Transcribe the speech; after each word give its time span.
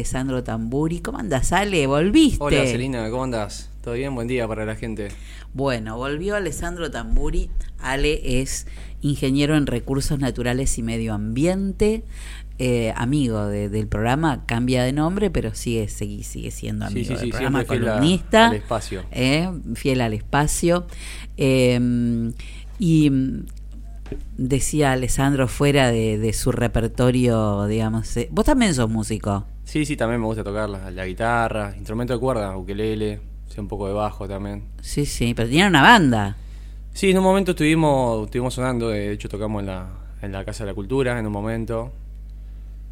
Alessandro 0.00 0.44
Tamburi. 0.44 1.00
¿Cómo 1.00 1.18
andas, 1.18 1.52
Ale? 1.52 1.88
¿Volviste? 1.88 2.44
Hola, 2.44 2.64
Celina, 2.64 3.10
¿cómo 3.10 3.24
andas? 3.24 3.70
¿Todo 3.82 3.94
bien? 3.94 4.14
Buen 4.14 4.28
día 4.28 4.46
para 4.46 4.64
la 4.64 4.76
gente. 4.76 5.08
Bueno, 5.52 5.96
volvió 5.96 6.36
Alessandro 6.36 6.92
Tamburi. 6.92 7.50
Ale 7.80 8.40
es 8.40 8.68
ingeniero 9.00 9.56
en 9.56 9.66
recursos 9.66 10.20
naturales 10.20 10.78
y 10.78 10.84
medio 10.84 11.12
ambiente, 11.12 12.04
eh, 12.60 12.92
amigo 12.94 13.46
del 13.46 13.88
programa, 13.88 14.46
cambia 14.46 14.84
de 14.84 14.92
nombre, 14.92 15.28
pero 15.28 15.56
sigue, 15.56 15.88
sigue, 15.88 16.22
sigue 16.22 16.52
siendo 16.52 16.86
amigo 16.86 17.08
sí, 17.08 17.14
sí, 17.14 17.14
del 17.14 17.24
sí, 17.24 17.30
programa, 17.32 17.64
fiel 17.64 17.80
columnista. 17.84 18.46
al 18.50 18.54
espacio. 18.54 19.02
eh, 19.10 19.50
fiel 19.74 20.02
al 20.02 20.12
espacio. 20.14 20.86
Eh, 21.36 22.30
y 22.78 23.10
mm, 23.10 23.44
decía 24.38 24.92
Alessandro, 24.92 25.48
fuera 25.48 25.90
de, 25.90 26.16
de 26.16 26.32
su 26.32 26.52
repertorio, 26.52 27.66
digamos, 27.66 28.16
eh, 28.16 28.28
vos 28.30 28.44
también 28.44 28.72
sos 28.72 28.88
músico. 28.88 29.46
Sí, 29.70 29.86
sí, 29.86 29.96
también 29.96 30.20
me 30.20 30.26
gusta 30.26 30.42
tocar 30.42 30.68
la, 30.68 31.06
guitarra, 31.06 31.72
instrumento 31.76 32.12
de 32.12 32.18
cuerda, 32.18 32.56
ukelele, 32.56 33.20
sé 33.46 33.60
un 33.60 33.68
poco 33.68 33.86
de 33.86 33.92
bajo 33.92 34.26
también. 34.26 34.64
Sí, 34.80 35.06
sí, 35.06 35.32
pero 35.32 35.48
tiene 35.48 35.68
una 35.68 35.80
banda. 35.80 36.36
Sí, 36.92 37.12
en 37.12 37.18
un 37.18 37.22
momento 37.22 37.52
estuvimos, 37.52 38.24
estuvimos 38.24 38.52
sonando, 38.52 38.88
de 38.88 39.12
hecho 39.12 39.28
tocamos 39.28 39.60
en 39.60 39.66
la, 39.66 39.88
en 40.22 40.32
la 40.32 40.44
Casa 40.44 40.64
de 40.64 40.72
la 40.72 40.74
Cultura 40.74 41.16
en 41.16 41.24
un 41.24 41.32
momento. 41.32 41.92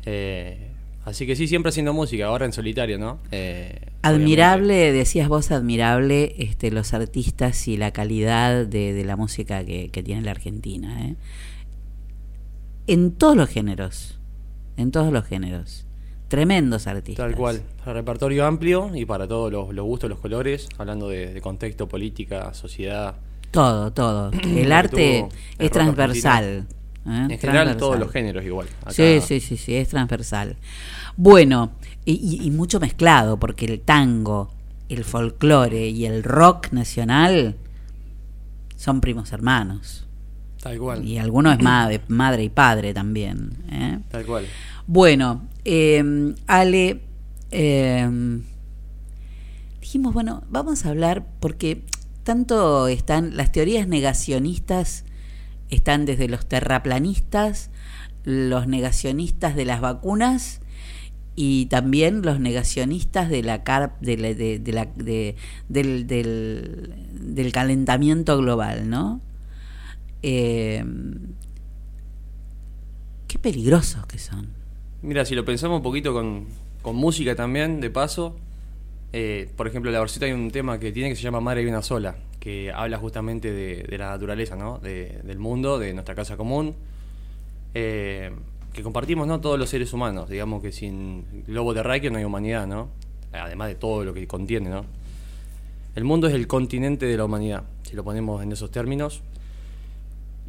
Eh, 0.06 0.68
así 1.04 1.26
que 1.26 1.34
sí, 1.34 1.48
siempre 1.48 1.70
haciendo 1.70 1.92
música, 1.92 2.26
ahora 2.26 2.46
en 2.46 2.52
solitario, 2.52 2.96
¿no? 2.96 3.18
Eh, 3.32 3.80
Admirable, 4.02 4.74
obviamente. 4.74 4.98
decías 4.98 5.26
vos, 5.26 5.50
admirable 5.50 6.36
este, 6.38 6.70
los 6.70 6.94
artistas 6.94 7.66
y 7.66 7.76
la 7.76 7.90
calidad 7.90 8.66
de, 8.66 8.92
de 8.92 9.04
la 9.04 9.16
música 9.16 9.64
que, 9.64 9.88
que 9.88 10.04
tiene 10.04 10.22
la 10.22 10.30
Argentina. 10.30 11.08
¿eh? 11.08 11.16
En 12.86 13.10
todos 13.10 13.34
los 13.34 13.48
géneros, 13.48 14.20
en 14.76 14.92
todos 14.92 15.12
los 15.12 15.24
géneros. 15.24 15.87
Tremendos 16.28 16.86
artistas. 16.86 17.26
Tal 17.26 17.34
cual, 17.34 17.62
el 17.86 17.94
repertorio 17.94 18.44
amplio 18.46 18.90
y 18.94 19.06
para 19.06 19.26
todos 19.26 19.50
los, 19.50 19.74
los 19.74 19.84
gustos, 19.86 20.10
los 20.10 20.18
colores, 20.18 20.68
hablando 20.76 21.08
de, 21.08 21.32
de 21.32 21.40
contexto, 21.40 21.88
política, 21.88 22.52
sociedad. 22.52 23.14
Todo, 23.50 23.90
todo. 23.92 24.30
El 24.44 24.70
arte 24.72 24.96
que 24.96 25.18
tuvo 25.20 25.30
el 25.58 25.66
es 25.66 25.72
transversal. 25.72 26.66
¿eh? 27.06 27.26
En 27.30 27.38
general, 27.38 27.76
todos 27.78 27.98
los 27.98 28.10
géneros 28.12 28.44
igual. 28.44 28.66
Acá- 28.82 28.92
Sí, 28.92 29.20
sí, 29.26 29.40
sí, 29.40 29.56
sí, 29.56 29.74
es 29.74 29.88
transversal. 29.88 30.56
Bueno, 31.16 31.72
y, 32.04 32.50
mucho 32.50 32.78
mezclado, 32.78 33.38
porque 33.38 33.64
el 33.64 33.80
tango, 33.80 34.50
el 34.90 35.04
folclore 35.04 35.88
y 35.88 36.04
el 36.04 36.22
rock 36.22 36.72
nacional 36.72 37.56
son 38.76 39.00
primos 39.00 39.32
hermanos. 39.32 40.06
Tal 40.62 40.78
cual. 40.78 41.04
Y 41.04 41.18
alguno 41.18 41.50
es 41.52 41.60
madre, 41.62 42.00
madre 42.08 42.44
y 42.44 42.48
padre 42.50 42.92
también. 42.92 43.50
¿eh? 43.70 43.98
Tal 44.10 44.26
cual. 44.26 44.46
Bueno, 44.86 45.47
eh, 45.70 46.34
Ale, 46.46 47.02
eh, 47.50 48.08
dijimos, 49.82 50.14
bueno, 50.14 50.42
vamos 50.48 50.86
a 50.86 50.88
hablar 50.88 51.26
porque 51.40 51.82
tanto 52.22 52.88
están 52.88 53.36
las 53.36 53.52
teorías 53.52 53.86
negacionistas, 53.86 55.04
están 55.68 56.06
desde 56.06 56.26
los 56.28 56.46
terraplanistas, 56.46 57.68
los 58.24 58.66
negacionistas 58.66 59.56
de 59.56 59.66
las 59.66 59.82
vacunas 59.82 60.60
y 61.36 61.66
también 61.66 62.22
los 62.22 62.40
negacionistas 62.40 63.28
de 63.28 63.42
la 63.42 63.62
del- 64.00 65.36
del 67.34 67.52
calentamiento 67.52 68.38
global, 68.38 68.88
¿no? 68.88 69.20
Eh, 70.22 70.82
qué 73.28 73.38
peligrosos 73.38 74.06
que 74.06 74.18
son. 74.18 74.57
Mira, 75.02 75.24
si 75.24 75.34
lo 75.34 75.44
pensamos 75.44 75.76
un 75.76 75.82
poquito 75.82 76.12
con, 76.12 76.46
con 76.82 76.96
música 76.96 77.34
también, 77.36 77.80
de 77.80 77.90
paso, 77.90 78.36
eh, 79.12 79.48
por 79.56 79.66
ejemplo, 79.68 79.90
la 79.90 80.00
Barcita 80.00 80.26
hay 80.26 80.32
un 80.32 80.50
tema 80.50 80.78
que 80.78 80.92
tiene 80.92 81.08
que 81.10 81.16
se 81.16 81.22
llama 81.22 81.40
Madre 81.40 81.62
y 81.62 81.66
una 81.66 81.82
sola, 81.82 82.16
que 82.40 82.72
habla 82.72 82.98
justamente 82.98 83.52
de, 83.52 83.84
de 83.84 83.98
la 83.98 84.10
naturaleza, 84.10 84.56
¿no? 84.56 84.78
De- 84.78 85.20
del 85.22 85.38
mundo, 85.38 85.78
de 85.78 85.92
nuestra 85.94 86.14
casa 86.14 86.36
común, 86.36 86.74
eh, 87.74 88.30
que 88.72 88.82
compartimos, 88.82 89.26
¿no? 89.28 89.40
Todos 89.40 89.58
los 89.58 89.68
seres 89.70 89.92
humanos, 89.92 90.28
digamos 90.28 90.62
que 90.62 90.72
sin 90.72 91.24
globo 91.46 91.74
terráqueo 91.74 92.10
no 92.10 92.18
hay 92.18 92.24
humanidad, 92.24 92.66
¿no? 92.66 92.88
Además 93.32 93.68
de 93.68 93.74
todo 93.76 94.04
lo 94.04 94.12
que 94.14 94.26
contiene, 94.26 94.68
¿no? 94.68 94.84
El 95.94 96.04
mundo 96.04 96.26
es 96.28 96.34
el 96.34 96.46
continente 96.46 97.06
de 97.06 97.16
la 97.16 97.24
humanidad, 97.24 97.64
si 97.82 97.94
lo 97.94 98.04
ponemos 98.04 98.42
en 98.42 98.52
esos 98.52 98.70
términos. 98.70 99.22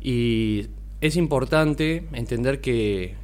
Y 0.02 0.68
es 1.02 1.16
importante 1.18 2.06
entender 2.14 2.62
que 2.62 3.16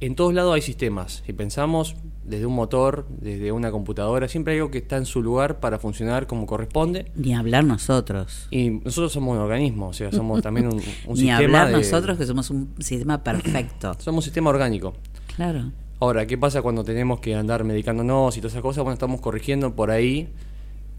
en 0.00 0.14
todos 0.14 0.34
lados 0.34 0.54
hay 0.54 0.62
sistemas. 0.62 1.22
Si 1.26 1.32
pensamos 1.32 1.96
desde 2.24 2.44
un 2.46 2.54
motor, 2.54 3.06
desde 3.08 3.52
una 3.52 3.70
computadora, 3.70 4.28
siempre 4.28 4.52
hay 4.54 4.58
algo 4.58 4.70
que 4.70 4.78
está 4.78 4.96
en 4.96 5.06
su 5.06 5.22
lugar 5.22 5.60
para 5.60 5.78
funcionar 5.78 6.26
como 6.26 6.44
corresponde. 6.46 7.10
Ni 7.14 7.34
hablar 7.34 7.64
nosotros. 7.64 8.48
Y 8.50 8.70
nosotros 8.70 9.12
somos 9.12 9.36
un 9.36 9.42
organismo, 9.42 9.88
o 9.88 9.92
sea, 9.92 10.10
somos 10.12 10.42
también 10.42 10.66
un, 10.66 10.74
un 11.06 11.14
Ni 11.14 11.16
sistema. 11.16 11.36
hablar 11.38 11.66
de- 11.68 11.72
nosotros 11.74 12.18
que 12.18 12.26
somos 12.26 12.50
un 12.50 12.74
sistema 12.78 13.22
perfecto. 13.22 13.94
Somos 14.00 14.18
un 14.18 14.22
sistema 14.24 14.50
orgánico. 14.50 14.94
Claro. 15.34 15.70
Ahora, 16.00 16.26
¿qué 16.26 16.36
pasa 16.36 16.60
cuando 16.60 16.84
tenemos 16.84 17.20
que 17.20 17.34
andar 17.34 17.64
medicándonos 17.64 18.36
y 18.36 18.40
todas 18.40 18.52
esas 18.52 18.62
cosas? 18.62 18.82
Bueno, 18.84 18.94
estamos 18.94 19.20
corrigiendo 19.22 19.74
por 19.74 19.90
ahí 19.90 20.28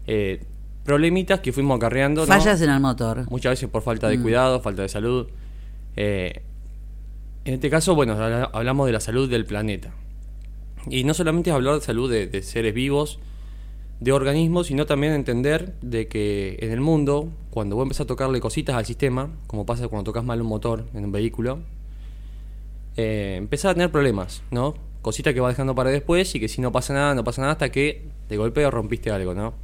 eh, 0.08 0.42
problemitas 0.84 1.38
que 1.40 1.52
fuimos 1.52 1.76
acarreando. 1.76 2.22
¿no? 2.22 2.26
Fallas 2.26 2.60
en 2.62 2.70
el 2.70 2.80
motor. 2.80 3.30
Muchas 3.30 3.50
veces 3.52 3.68
por 3.68 3.82
falta 3.82 4.08
de 4.08 4.18
Mm. 4.18 4.22
cuidado, 4.22 4.60
falta 4.60 4.82
de 4.82 4.88
salud. 4.88 5.28
Eh, 5.94 6.42
en 7.48 7.54
este 7.54 7.70
caso, 7.70 7.94
bueno, 7.94 8.12
habla- 8.12 8.50
hablamos 8.52 8.86
de 8.86 8.92
la 8.92 9.00
salud 9.00 9.28
del 9.28 9.46
planeta. 9.46 9.94
Y 10.90 11.04
no 11.04 11.14
solamente 11.14 11.48
es 11.48 11.56
hablar 11.56 11.76
de 11.76 11.80
salud 11.80 12.10
de, 12.10 12.26
de 12.26 12.42
seres 12.42 12.74
vivos, 12.74 13.18
de 14.00 14.12
organismos, 14.12 14.66
sino 14.66 14.84
también 14.84 15.14
entender 15.14 15.74
de 15.80 16.08
que 16.08 16.58
en 16.60 16.70
el 16.72 16.80
mundo, 16.80 17.30
cuando 17.50 17.74
vos 17.74 17.84
empezás 17.84 18.02
a 18.04 18.06
tocarle 18.06 18.38
cositas 18.40 18.76
al 18.76 18.84
sistema, 18.84 19.30
como 19.46 19.64
pasa 19.64 19.88
cuando 19.88 20.04
tocas 20.04 20.24
mal 20.24 20.40
un 20.42 20.46
motor 20.46 20.84
en 20.94 21.06
un 21.06 21.10
vehículo, 21.12 21.60
eh, 22.96 23.36
empezás 23.38 23.70
a 23.70 23.74
tener 23.74 23.90
problemas, 23.90 24.42
¿no? 24.50 24.74
Cositas 25.00 25.32
que 25.32 25.40
vas 25.40 25.52
dejando 25.52 25.74
para 25.74 25.90
después 25.90 26.34
y 26.34 26.40
que 26.40 26.48
si 26.48 26.60
no 26.60 26.70
pasa 26.70 26.92
nada, 26.92 27.14
no 27.14 27.24
pasa 27.24 27.40
nada 27.40 27.52
hasta 27.52 27.70
que 27.72 28.04
de 28.28 28.36
golpe 28.36 28.68
rompiste 28.70 29.10
algo, 29.10 29.32
¿no? 29.32 29.54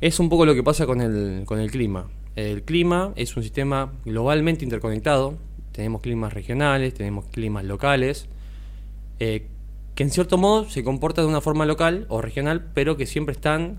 Es 0.00 0.20
un 0.20 0.28
poco 0.30 0.46
lo 0.46 0.54
que 0.54 0.62
pasa 0.62 0.86
con 0.86 1.00
el, 1.00 1.42
con 1.44 1.58
el 1.58 1.70
clima. 1.70 2.08
El 2.34 2.62
clima 2.62 3.12
es 3.16 3.36
un 3.36 3.42
sistema 3.42 3.92
globalmente 4.04 4.64
interconectado. 4.64 5.36
Tenemos 5.78 6.00
climas 6.00 6.32
regionales, 6.32 6.92
tenemos 6.92 7.26
climas 7.26 7.64
locales, 7.64 8.26
eh, 9.20 9.46
que 9.94 10.02
en 10.02 10.10
cierto 10.10 10.36
modo 10.36 10.68
se 10.68 10.82
comportan 10.82 11.26
de 11.26 11.28
una 11.28 11.40
forma 11.40 11.66
local 11.66 12.04
o 12.08 12.20
regional, 12.20 12.66
pero 12.74 12.96
que 12.96 13.06
siempre 13.06 13.32
están 13.32 13.78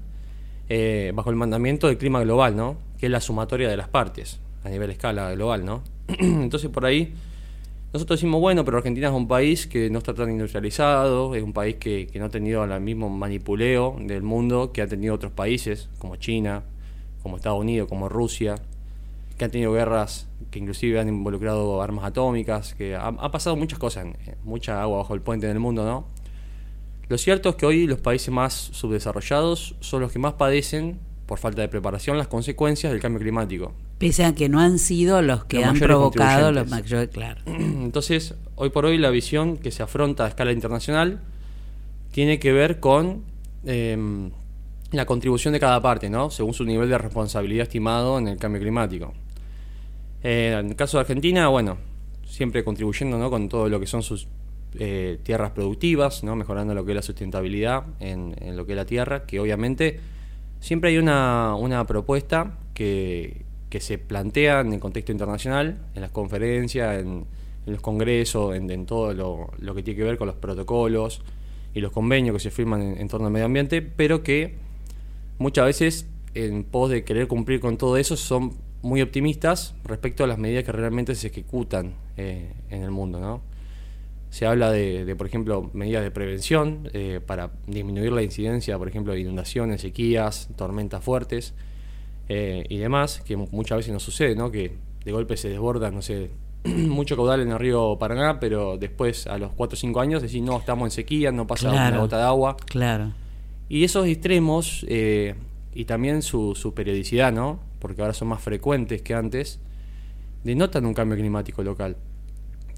eh, 0.69 1.11
bajo 1.13 1.29
el 1.29 1.35
mandamiento 1.35 1.87
del 1.87 1.97
clima 1.97 2.21
global, 2.21 2.55
¿no? 2.55 2.77
Que 2.97 3.07
es 3.07 3.11
la 3.11 3.19
sumatoria 3.19 3.67
de 3.67 3.75
las 3.75 3.89
partes 3.89 4.39
a 4.63 4.69
nivel 4.69 4.91
escala 4.91 5.33
global, 5.33 5.65
¿no? 5.65 5.83
Entonces 6.07 6.69
por 6.69 6.85
ahí 6.85 7.13
nosotros 7.91 8.17
decimos, 8.17 8.39
bueno, 8.39 8.63
pero 8.63 8.77
Argentina 8.77 9.09
es 9.09 9.13
un 9.13 9.27
país 9.27 9.67
que 9.67 9.89
no 9.89 9.97
está 9.97 10.13
tan 10.13 10.31
industrializado, 10.31 11.35
es 11.35 11.43
un 11.43 11.51
país 11.51 11.75
que, 11.75 12.07
que 12.07 12.17
no 12.17 12.27
ha 12.27 12.29
tenido 12.29 12.63
el 12.63 12.79
mismo 12.79 13.09
manipuleo 13.09 13.97
del 13.99 14.23
mundo 14.23 14.71
que 14.71 14.81
ha 14.81 14.87
tenido 14.87 15.15
otros 15.15 15.33
países, 15.33 15.89
como 15.97 16.15
China, 16.15 16.63
como 17.21 17.35
Estados 17.35 17.59
Unidos, 17.59 17.89
como 17.89 18.07
Rusia, 18.07 18.55
que 19.39 19.45
han 19.45 19.51
tenido 19.51 19.71
guerras 19.73 20.27
que 20.51 20.59
inclusive 20.59 20.99
han 20.99 21.07
involucrado 21.07 21.81
armas 21.81 22.05
atómicas, 22.05 22.75
que 22.75 22.95
ha, 22.95 23.07
ha 23.07 23.31
pasado 23.31 23.55
muchas 23.55 23.79
cosas, 23.79 24.05
en 24.05 24.15
mucha 24.43 24.81
agua 24.81 24.99
bajo 24.99 25.15
el 25.15 25.21
puente 25.21 25.47
en 25.47 25.53
el 25.53 25.59
mundo, 25.59 25.85
¿no? 25.85 26.05
Lo 27.07 27.17
cierto 27.17 27.49
es 27.49 27.55
que 27.55 27.65
hoy 27.65 27.87
los 27.87 27.99
países 27.99 28.31
más 28.31 28.53
subdesarrollados 28.53 29.75
son 29.79 30.01
los 30.01 30.11
que 30.11 30.19
más 30.19 30.33
padecen, 30.33 30.99
por 31.25 31.39
falta 31.39 31.61
de 31.61 31.67
preparación, 31.67 32.17
las 32.17 32.27
consecuencias 32.27 32.91
del 32.91 33.01
cambio 33.01 33.19
climático. 33.19 33.73
Pese 33.97 34.25
a 34.25 34.33
que 34.33 34.49
no 34.49 34.59
han 34.59 34.79
sido 34.79 35.21
los 35.21 35.45
que 35.45 35.57
Los 35.57 35.67
han 35.67 35.79
provocado 35.79 36.51
los 36.51 36.67
mayores, 36.69 37.09
claro. 37.09 37.41
Entonces, 37.45 38.35
hoy 38.55 38.69
por 38.69 38.85
hoy 38.85 38.97
la 38.97 39.09
visión 39.09 39.57
que 39.57 39.71
se 39.71 39.83
afronta 39.83 40.25
a 40.25 40.27
escala 40.27 40.51
internacional 40.51 41.21
tiene 42.11 42.39
que 42.39 42.51
ver 42.51 42.79
con 42.79 43.23
em, 43.65 44.31
la 44.91 45.05
contribución 45.05 45.53
de 45.53 45.59
cada 45.59 45.81
parte, 45.81 46.09
¿no? 46.09 46.31
Según 46.31 46.53
su 46.53 46.65
nivel 46.65 46.89
de 46.89 46.97
responsabilidad 46.97 47.63
estimado 47.63 48.17
en 48.17 48.27
el 48.27 48.37
cambio 48.37 48.61
climático. 48.61 49.13
Eh, 50.23 50.55
en 50.59 50.67
el 50.67 50.75
caso 50.75 50.97
de 50.97 51.01
Argentina, 51.01 51.47
bueno, 51.47 51.77
siempre 52.25 52.63
contribuyendo 52.63 53.17
¿no? 53.17 53.29
con 53.29 53.49
todo 53.49 53.69
lo 53.69 53.79
que 53.79 53.87
son 53.87 54.03
sus 54.03 54.27
eh, 54.77 55.17
tierras 55.23 55.51
productivas, 55.51 56.23
¿no? 56.23 56.35
mejorando 56.35 56.73
lo 56.73 56.85
que 56.85 56.91
es 56.91 56.95
la 56.95 57.01
sustentabilidad 57.01 57.83
en, 57.99 58.35
lo 58.55 58.65
que 58.65 58.73
es 58.73 58.77
la 58.77 58.85
tierra, 58.85 59.25
que 59.25 59.39
obviamente 59.39 59.99
siempre 60.59 60.91
hay 60.91 60.97
una, 60.97 61.55
una 61.55 61.85
propuesta 61.87 62.57
que, 62.73 63.41
que 63.69 63.79
se 63.79 63.97
plantea 63.97 64.61
en 64.61 64.73
el 64.73 64.79
contexto 64.79 65.11
internacional, 65.11 65.79
en 65.95 66.01
las 66.01 66.11
conferencias, 66.11 66.99
en, 66.99 67.25
los 67.65 67.81
congresos, 67.81 68.55
en, 68.55 68.69
en 68.71 68.85
todo 68.87 69.13
lo, 69.13 69.51
lo 69.59 69.75
que 69.75 69.83
tiene 69.83 69.99
que 69.99 70.03
ver 70.03 70.17
con 70.17 70.25
los 70.25 70.35
protocolos 70.35 71.21
y 71.73 71.81
los 71.81 71.91
convenios 71.91 72.33
que 72.33 72.39
se 72.39 72.49
firman 72.49 72.81
en, 72.81 72.97
en 72.99 73.07
torno 73.07 73.27
al 73.27 73.33
medio 73.33 73.45
ambiente, 73.45 73.81
pero 73.81 74.23
que 74.23 74.55
muchas 75.37 75.65
veces 75.65 76.07
en 76.33 76.63
pos 76.63 76.89
de 76.89 77.03
querer 77.03 77.27
cumplir 77.27 77.59
con 77.59 77.77
todo 77.77 77.97
eso 77.97 78.17
son 78.17 78.53
muy 78.81 79.01
optimistas 79.01 79.75
respecto 79.83 80.23
a 80.23 80.27
las 80.27 80.37
medidas 80.37 80.63
que 80.63 80.71
realmente 80.71 81.15
se 81.15 81.27
ejecutan 81.27 81.93
eh, 82.17 82.53
en 82.69 82.83
el 82.83 82.91
mundo, 82.91 83.19
¿no? 83.19 83.41
Se 84.29 84.45
habla 84.45 84.71
de, 84.71 85.15
por 85.17 85.25
ejemplo, 85.25 85.71
medidas 85.73 86.03
de 86.03 86.11
prevención 86.11 86.87
eh, 86.93 87.19
para 87.25 87.51
disminuir 87.65 88.11
la 88.11 88.21
incidencia, 88.21 88.77
por 88.77 88.87
ejemplo, 88.87 89.13
de 89.13 89.21
inundaciones, 89.21 89.81
sequías, 89.81 90.49
tormentas 90.55 91.03
fuertes 91.03 91.55
eh, 92.27 92.63
y 92.69 92.77
demás, 92.77 93.21
que 93.25 93.35
muchas 93.37 93.77
veces 93.77 93.91
nos 93.91 94.03
sucede, 94.03 94.35
¿no? 94.35 94.51
Que 94.51 94.73
de 95.03 95.11
golpe 95.11 95.35
se 95.35 95.49
desborda, 95.49 95.89
no 95.89 96.03
sé, 96.03 96.29
mucho 96.63 97.15
caudal 97.15 97.41
en 97.41 97.51
el 97.51 97.57
río 97.57 97.97
Paraná, 97.99 98.39
pero 98.39 98.77
después 98.77 99.25
a 99.25 99.39
los 99.39 99.51
4 99.53 99.75
o 99.75 99.79
5 99.79 99.99
años 99.99 100.21
decís, 100.21 100.43
no, 100.43 100.59
estamos 100.59 100.85
en 100.85 100.91
sequía, 100.91 101.31
no 101.31 101.47
pasa 101.47 101.71
una 101.71 101.97
gota 101.97 102.17
de 102.17 102.23
agua. 102.23 102.55
Claro. 102.67 103.13
Y 103.67 103.83
esos 103.83 104.05
extremos 104.05 104.85
y 105.73 105.85
también 105.85 106.21
su, 106.21 106.53
su, 106.55 106.73
periodicidad, 106.73 107.31
¿no? 107.31 107.59
Porque 107.79 108.01
ahora 108.01 108.13
son 108.13 108.27
más 108.27 108.41
frecuentes 108.41 109.01
que 109.01 109.13
antes, 109.13 109.59
denotan 110.43 110.85
un 110.85 110.93
cambio 110.93 111.17
climático 111.17 111.63
local. 111.63 111.97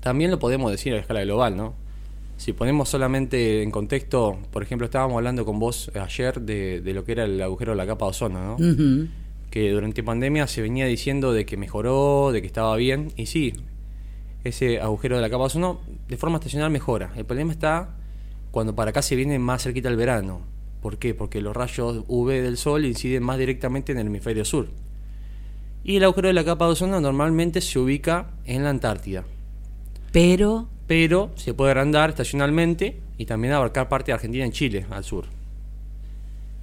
También 0.02 0.32
lo 0.32 0.40
podemos 0.40 0.72
decir 0.72 0.94
a 0.94 1.00
escala 1.00 1.22
global, 1.22 1.56
¿no? 1.56 1.76
Si 2.38 2.54
ponemos 2.54 2.90
solamente 2.90 3.62
en 3.62 3.70
contexto, 3.70 4.40
por 4.52 4.64
ejemplo, 4.64 4.86
estábamos 4.86 5.18
hablando 5.18 5.46
con 5.46 5.60
vos 5.60 5.92
ayer 5.94 6.42
de, 6.42 6.82
lo 6.94 7.06
que 7.06 7.12
era 7.12 7.26
el 7.26 7.40
agujero 7.40 7.74
de 7.74 7.78
la 7.78 7.86
capa 7.86 8.06
de 8.06 8.10
ozono, 8.10 8.58
¿no? 8.58 9.08
Que 9.52 9.72
durante 9.72 10.02
pandemia 10.02 10.48
se 10.48 10.62
venía 10.62 10.86
diciendo 10.88 11.34
de 11.34 11.46
que 11.46 11.56
mejoró, 11.56 12.32
de 12.32 12.42
que 12.42 12.48
estaba 12.48 12.76
bien, 12.78 13.12
y 13.16 13.28
sí, 13.28 13.54
ese 14.44 14.80
agujero 14.80 15.18
de 15.18 15.22
la 15.22 15.30
capa 15.30 15.44
de 15.44 15.48
ozono 15.48 15.82
de 16.08 16.18
forma 16.18 16.38
estacional 16.38 16.72
mejora. 16.72 17.12
El 17.16 17.26
problema 17.26 17.52
está 17.52 17.96
cuando 18.50 18.76
para 18.76 18.90
acá 18.90 19.04
se 19.04 19.16
viene 19.16 19.38
más 19.38 19.62
cerquita 19.62 19.90
el 19.90 19.96
verano. 19.96 20.42
¿Por 20.82 20.98
qué? 20.98 21.14
Porque 21.14 21.42
los 21.42 21.56
rayos 21.56 22.04
UV 22.08 22.42
del 22.42 22.58
sol 22.58 22.86
inciden 22.86 23.22
más 23.22 23.38
directamente 23.38 23.92
en 23.92 24.00
el 24.00 24.08
hemisferio 24.08 24.46
sur. 24.46 24.70
Y 25.84 25.98
el 25.98 26.04
agujero 26.04 26.28
de 26.28 26.34
la 26.34 26.46
capa 26.46 26.66
de 26.66 26.72
ozono 26.72 27.02
normalmente 27.02 27.62
se 27.62 27.80
ubica 27.80 28.32
en 28.46 28.64
la 28.64 28.70
Antártida. 28.70 29.24
Pero. 30.12 30.68
Pero 30.88 31.32
se 31.36 31.54
puede 31.54 31.72
agrandar 31.72 32.10
estacionalmente 32.10 33.00
y 33.18 33.26
también 33.26 33.54
abarcar 33.54 33.88
parte 33.88 34.12
de 34.12 34.16
Argentina 34.16 34.44
en 34.44 34.52
Chile, 34.52 34.86
al 34.90 35.06
sur. 35.06 35.26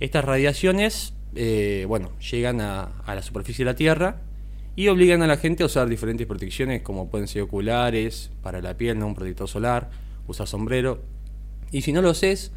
Estas 0.00 0.24
radiaciones, 0.24 1.14
eh, 1.34 1.86
bueno, 1.88 2.10
llegan 2.18 2.60
a, 2.60 2.90
la 3.06 3.22
superficie 3.22 3.64
de 3.64 3.70
la 3.70 3.76
Tierra 3.76 4.20
y 4.76 4.88
obligan 4.88 5.22
a 5.22 5.26
la 5.26 5.38
gente 5.38 5.62
a 5.62 5.66
usar 5.66 5.88
diferentes 5.88 6.26
protecciones, 6.26 6.82
como 6.82 7.08
pueden 7.08 7.26
ser 7.26 7.42
oculares, 7.42 8.30
para 8.42 8.60
la 8.60 8.76
piel, 8.76 8.98
¿no? 8.98 9.06
un 9.06 9.14
protector 9.14 9.48
solar, 9.48 9.88
usar 10.26 10.46
sombrero. 10.46 11.00
Y 11.72 11.80
si 11.80 11.92
no 11.92 12.02
lo 12.02 12.10
haces, 12.10 12.52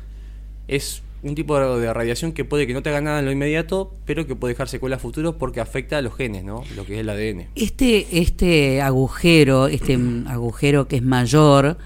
es 0.67 1.03
un 1.23 1.35
tipo 1.35 1.59
de 1.77 1.93
radiación 1.93 2.31
que 2.31 2.45
puede 2.45 2.65
que 2.65 2.73
no 2.73 2.81
te 2.81 2.89
haga 2.89 3.01
nada 3.01 3.19
en 3.19 3.25
lo 3.25 3.31
inmediato, 3.31 3.93
pero 4.05 4.25
que 4.25 4.35
puede 4.35 4.53
dejar 4.53 4.67
secuelas 4.67 5.01
futuras 5.01 5.35
porque 5.37 5.59
afecta 5.59 5.97
a 5.97 6.01
los 6.01 6.15
genes, 6.15 6.43
¿no? 6.43 6.63
Lo 6.75 6.85
que 6.85 6.95
es 6.95 6.99
el 7.01 7.09
ADN. 7.09 7.47
Este, 7.55 8.19
este 8.19 8.81
agujero, 8.81 9.67
este 9.67 9.97
agujero 10.27 10.87
que 10.87 10.97
es 10.97 11.03
mayor, 11.03 11.77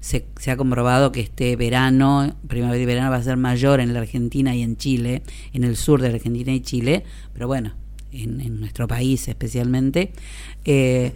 se, 0.00 0.26
ha 0.50 0.56
comprobado 0.56 1.12
que 1.12 1.20
este 1.20 1.56
verano, 1.56 2.36
primavera 2.46 2.82
y 2.82 2.86
verano, 2.86 3.10
va 3.10 3.16
a 3.16 3.22
ser 3.22 3.36
mayor 3.36 3.80
en 3.80 3.94
la 3.94 4.00
Argentina 4.00 4.54
y 4.54 4.62
en 4.62 4.76
Chile, 4.76 5.22
en 5.52 5.64
el 5.64 5.76
sur 5.76 6.00
de 6.00 6.10
la 6.10 6.16
Argentina 6.16 6.52
y 6.52 6.60
Chile, 6.60 7.04
pero 7.32 7.46
bueno, 7.46 7.72
en, 8.12 8.60
nuestro 8.60 8.86
país 8.86 9.26
especialmente. 9.28 10.12
Eh, 10.64 11.12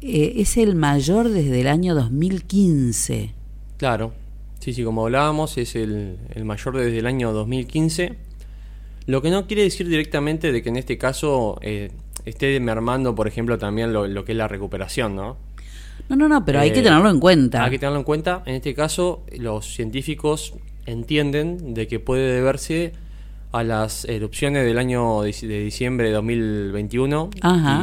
eh, 0.00 0.34
es 0.36 0.56
el 0.56 0.74
mayor 0.74 1.28
desde 1.28 1.60
el 1.60 1.68
año 1.68 1.94
2015. 1.94 3.32
Claro, 3.76 4.12
Sí, 4.66 4.72
sí, 4.72 4.82
como 4.82 5.04
hablábamos, 5.04 5.58
es 5.58 5.76
el, 5.76 6.18
mayor 6.42 6.76
desde 6.76 6.98
el 6.98 7.06
año 7.06 7.32
2015. 7.32 8.16
Lo 9.06 9.22
que 9.22 9.30
no 9.30 9.46
quiere 9.46 9.62
decir 9.62 9.86
directamente 9.86 10.50
de 10.50 10.60
que 10.60 10.70
en 10.70 10.76
este 10.76 10.98
caso 10.98 11.60
eh, 11.62 11.92
esté 12.24 12.58
mermando, 12.58 13.14
por 13.14 13.28
ejemplo, 13.28 13.58
también 13.58 13.92
lo, 13.92 14.24
que 14.24 14.32
es 14.32 14.38
la 14.38 14.48
recuperación, 14.48 15.14
¿no? 15.14 15.36
No, 16.08 16.16
no, 16.16 16.28
no, 16.28 16.44
pero 16.44 16.58
hay 16.58 16.72
que 16.72 16.80
eh, 16.80 16.82
tenerlo 16.82 17.08
en 17.10 17.20
cuenta. 17.20 17.62
Hay 17.62 17.70
que 17.70 17.78
tenerlo 17.78 18.00
en 18.00 18.04
cuenta. 18.04 18.42
En 18.44 18.56
este 18.56 18.74
caso, 18.74 19.22
los 19.38 19.72
científicos 19.72 20.54
entienden 20.84 21.72
de 21.72 21.86
que 21.86 22.00
puede 22.00 22.34
deberse 22.34 22.92
a 23.52 23.62
las 23.62 24.04
erupciones 24.06 24.64
del 24.64 24.78
año 24.78 25.22
de, 25.22 25.30
diciembre 25.62 26.08
de 26.08 26.14
2021 26.14 27.30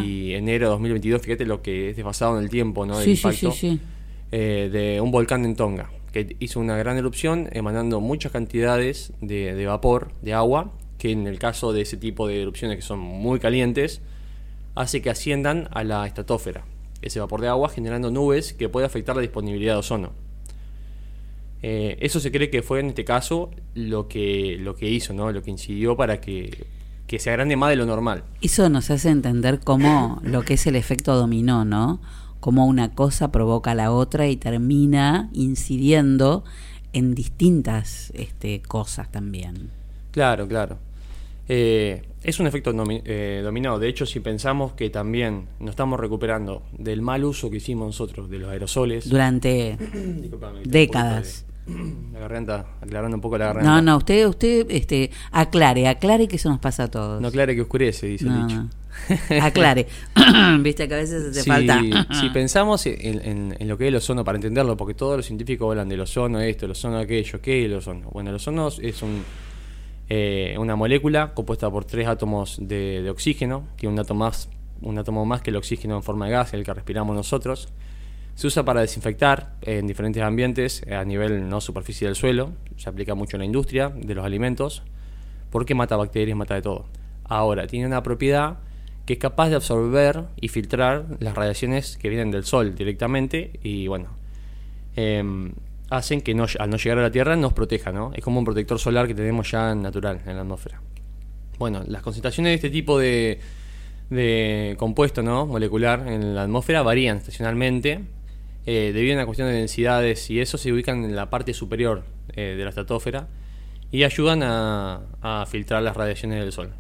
y 0.04 0.34
enero 0.34 0.66
de 0.66 0.72
2022. 0.72 1.22
Fíjate 1.22 1.46
lo 1.46 1.62
que 1.62 1.92
es 1.92 1.96
desfasado 1.96 2.38
en 2.38 2.44
el 2.44 2.50
tiempo, 2.50 2.86
¿no? 2.86 3.00
sí, 3.00 3.16
sí, 3.16 3.32
sí, 3.54 3.80
eh, 4.34 4.70
de 4.70 5.00
un 5.00 5.12
volcán 5.12 5.46
en 5.46 5.56
Tonga 5.56 5.90
que 6.13 6.38
hizo 6.39 6.60
una 6.60 6.77
gran 6.77 6.95
erupción 6.95 7.50
emanando 7.51 8.00
muchas 8.00 8.31
cantidades 8.31 9.12
de, 9.19 9.65
vapor, 9.65 10.13
de 10.21 10.33
agua, 10.33 10.71
que 11.00 11.12
en 11.12 11.25
el 11.25 11.39
caso 11.39 11.74
de 11.74 11.81
ese 11.81 11.98
tipo 11.98 12.27
de 12.27 12.44
erupciones 12.44 12.77
que 12.77 12.83
son 12.83 13.00
muy 13.00 13.39
calientes, 13.39 14.00
hace 14.75 15.01
que 15.01 15.10
asciendan 15.10 15.68
a 15.71 15.83
la 15.83 16.06
estratosfera, 16.06 16.65
ese 17.01 17.19
vapor 17.19 17.42
de 17.42 17.48
agua 17.48 17.68
generando 17.68 18.12
nubes 18.12 18.54
que 18.54 18.69
puede 18.69 18.86
afectar 18.86 19.15
la 19.15 19.24
disponibilidad 19.24 19.74
de 19.74 19.80
ozono. 19.80 20.12
Eh, 21.63 21.98
eso 22.00 22.19
se 22.19 22.31
cree 22.31 22.51
que 22.51 22.62
fue 22.62 22.80
en 22.80 22.88
este 22.89 23.06
caso 23.06 23.50
lo 23.74 24.07
que, 24.07 24.57
lo 24.60 24.75
que 24.75 24.89
hizo, 24.89 25.13
¿no? 25.13 25.31
lo 25.31 25.42
que 25.42 25.50
incidió 25.50 25.98
para 25.98 26.21
que, 26.21 26.68
que 27.07 27.18
se 27.18 27.31
agrande 27.31 27.56
más 27.56 27.71
de 27.71 27.77
lo 27.77 27.88
normal. 27.88 28.24
Eso 28.42 28.69
nos 28.69 28.92
hace 28.92 29.10
entender 29.10 29.62
cómo 29.62 30.21
lo 30.24 30.44
que 30.44 30.56
es 30.56 30.68
el 30.68 30.75
efecto 30.75 31.15
dominó, 31.15 31.65
¿no? 31.65 32.01
Cómo 32.44 32.68
una 32.68 32.94
cosa 32.94 33.31
provoca 33.31 33.72
a 33.72 33.74
la 33.74 33.94
otra 33.94 34.28
y 34.28 34.36
termina 34.36 35.30
incidiendo 35.31 36.44
en 36.92 37.16
distintas 37.16 38.12
este, 38.16 38.62
cosas 38.62 39.10
también. 39.10 39.69
Claro, 40.12 40.45
claro. 40.45 40.78
Eh, 41.48 42.01
es 42.22 42.42
un 42.42 42.48
efecto 42.48 42.74
eh, 43.06 43.40
dominado. 43.42 43.80
De 43.80 43.88
hecho, 43.88 44.06
si 44.06 44.19
pensamos 44.19 44.74
que 44.74 44.90
también 44.90 45.45
nos 45.62 45.69
estamos 45.69 45.98
recuperando 45.98 46.63
del 46.78 47.01
mal 47.01 47.24
uso 47.24 47.50
que 47.50 47.57
hicimos 47.57 47.88
nosotros 47.88 48.30
de 48.30 48.40
los 48.40 48.50
aerosoles 48.50 49.07
durante 49.07 49.78
décadas. 50.66 51.46
La 51.65 52.19
garganta, 52.19 52.65
aclarando 52.81 53.15
un 53.15 53.21
poco 53.21 53.38
la 53.38 53.45
garganta. 53.45 53.69
No, 53.69 53.81
no, 53.81 53.98
usted, 53.98 54.27
usted 54.27 54.65
este, 54.69 55.12
aclare, 55.31 55.88
aclare 55.88 56.27
que 56.27 56.36
eso 56.36 56.50
nos 56.50 56.60
pasa 56.60 56.83
a 56.83 56.88
todos. 56.89 57.21
No 57.21 57.30
aclare 57.30 57.56
que 57.56 57.62
oscurece, 57.62 58.07
dice 58.07 58.27
el 58.27 58.48
dicho. 58.48 58.68
Aclare. 59.42 59.88
Viste 60.60 60.88
que 60.88 60.94
a 60.94 60.98
veces 60.98 61.30
hace 61.30 61.44
falta. 61.44 61.81
si 62.19 62.30
pensamos 62.30 62.86
en, 62.86 63.56
lo 63.68 63.77
que 63.77 63.86
es 63.86 63.88
el 63.89 63.95
ozono, 63.95 64.24
para 64.24 64.38
entenderlo, 64.38 64.77
porque 64.77 64.94
todos 64.94 65.18
los 65.18 65.25
científicos 65.25 65.69
hablan 65.69 65.89
del 65.89 66.01
ozono, 66.01 66.39
esto, 66.39 66.65
el 66.65 66.71
ozono, 66.71 66.98
aquello, 67.00 67.42
¿qué 67.42 67.62
es 67.62 67.65
el 67.65 67.74
ozono? 67.75 68.10
Bueno, 68.12 68.30
el 68.30 68.36
ozono 68.36 68.68
es 68.68 69.01
un, 69.01 69.24
eh, 70.10 70.56
una 70.60 70.75
molécula 70.75 71.33
compuesta 71.33 71.69
por 71.71 71.86
tres 71.86 72.07
átomos 72.07 72.57
de, 72.62 73.07
oxígeno, 73.10 73.68
tiene 73.77 73.94
un 73.94 74.00
átomo, 74.00 74.25
más, 74.25 74.50
un 74.81 74.98
átomo 74.98 75.25
más 75.25 75.42
que 75.42 75.50
el 75.50 75.56
oxígeno 75.56 75.95
en 75.95 76.04
forma 76.04 76.25
de 76.25 76.31
gas, 76.33 76.54
el 76.54 76.63
que 76.63 76.74
respiramos 76.74 77.15
nosotros. 77.15 77.69
Se 78.36 78.48
usa 78.48 78.64
para 78.66 78.82
desinfectar 78.82 79.54
en 79.62 79.86
diferentes 79.86 80.24
ambientes 80.24 80.84
a 80.92 81.04
nivel 81.06 81.48
no 81.50 81.62
superficie 81.62 82.08
del 82.08 82.16
suelo, 82.16 82.54
se 82.78 82.90
aplica 82.90 83.14
mucho 83.14 83.38
en 83.38 83.42
la 83.42 83.46
industria 83.46 83.90
de 83.90 84.16
los 84.16 84.26
alimentos, 84.26 84.84
porque 85.52 85.75
mata 85.75 85.96
bacterias, 85.96 86.36
mata 86.36 86.56
de 86.56 86.63
todo. 86.63 86.86
Ahora, 87.25 87.68
tiene 87.68 87.86
una 87.86 88.02
propiedad 88.02 88.58
que 89.06 89.13
es 89.13 89.20
capaz 89.20 89.50
de 89.50 89.56
absorber 89.56 90.24
y 90.40 90.48
filtrar 90.48 91.06
las 91.20 91.36
radiaciones 91.36 91.98
que 91.98 92.10
vienen 92.10 92.32
del 92.32 92.44
Sol 92.44 92.74
directamente 92.74 93.52
y 93.62 93.88
bueno, 93.88 94.10
em, 94.96 95.52
hacen 95.90 96.22
que 96.22 96.34
no, 96.34 96.46
al 96.58 96.70
no 96.70 96.78
llegar 96.78 96.98
a 97.00 97.02
la 97.04 97.12
Tierra 97.12 97.36
nos 97.36 97.54
proteja, 97.54 97.92
¿no? 97.92 98.13
Es 98.16 98.24
como 98.24 98.40
un 98.40 98.46
protector 98.46 98.80
solar 98.80 99.08
que 99.08 99.13
tenemos 99.13 99.52
ya 99.52 99.75
natural 99.75 100.22
en 100.25 100.36
la 100.36 100.42
atmósfera. 100.42 100.82
Bueno, 101.60 101.84
las 101.86 102.02
concentraciones 102.02 102.52
de 102.52 102.56
este 102.56 102.70
tipo 102.70 102.98
de, 102.98 103.40
de 104.10 104.75
compuesto 104.78 105.22
¿no? 105.22 105.46
molecular 105.46 106.08
en 106.08 106.36
la 106.36 106.44
atmósfera 106.44 106.82
varían 106.82 107.18
estacionalmente 107.18 108.02
eh, 108.65 108.91
debido 108.93 109.13
a 109.13 109.17
una 109.17 109.25
cuestión 109.25 109.48
de 109.48 109.55
densidades 109.55 110.29
y 110.29 110.39
eso 110.39 110.58
se 110.58 110.72
ubican 110.72 111.03
en 111.03 111.15
la 111.15 111.29
parte 111.29 111.53
superior 111.53 112.03
eh, 112.36 112.55
de 112.58 112.63
la 112.63 112.70
estratosfera 112.70 113.27
y 113.91 114.03
ayudan 114.03 114.41
a, 114.43 115.01
a 115.22 115.46
filtrar 115.46 115.84
las 115.84 115.96
radiaciones 115.96 116.39
del 116.39 116.51
Sol. 116.51 116.72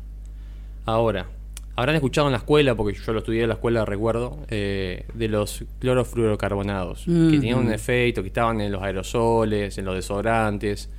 Ahora, 0.85 1.27
Habrán 1.75 1.95
escuchado 1.95 2.27
en 2.27 2.33
la 2.33 2.37
escuela, 2.37 2.75
porque 2.75 2.95
yo 2.99 3.13
lo 3.13 3.19
estudié 3.19 3.41
en 3.43 3.47
la 3.47 3.55
escuela, 3.55 3.83
recuerdo, 3.83 4.37
eh, 4.49 5.05
de 5.15 5.27
los 5.27 5.65
clorofluorocarbonados, 5.79 7.05
que 7.05 7.11
tenían 7.39 7.57
un 7.57 7.73
efecto, 7.73 8.21
que 8.21 8.27
estaban 8.27 8.61
en 8.61 8.71
los 8.71 8.83
aerosoles, 8.83 9.75
en 9.79 9.85
los 9.85 9.95
desodorantes. 9.95 10.91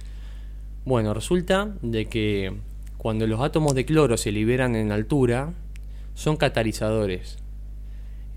Bueno, 0.84 1.14
resulta 1.14 1.72
de 1.80 2.06
que 2.06 2.52
cuando 2.98 3.24
los 3.28 3.40
átomos 3.40 3.76
de 3.76 3.84
cloro 3.84 4.16
se 4.16 4.32
liberan 4.32 4.74
en 4.74 4.90
altura, 4.90 5.52
son 6.14 6.36
catalizadores 6.36 7.38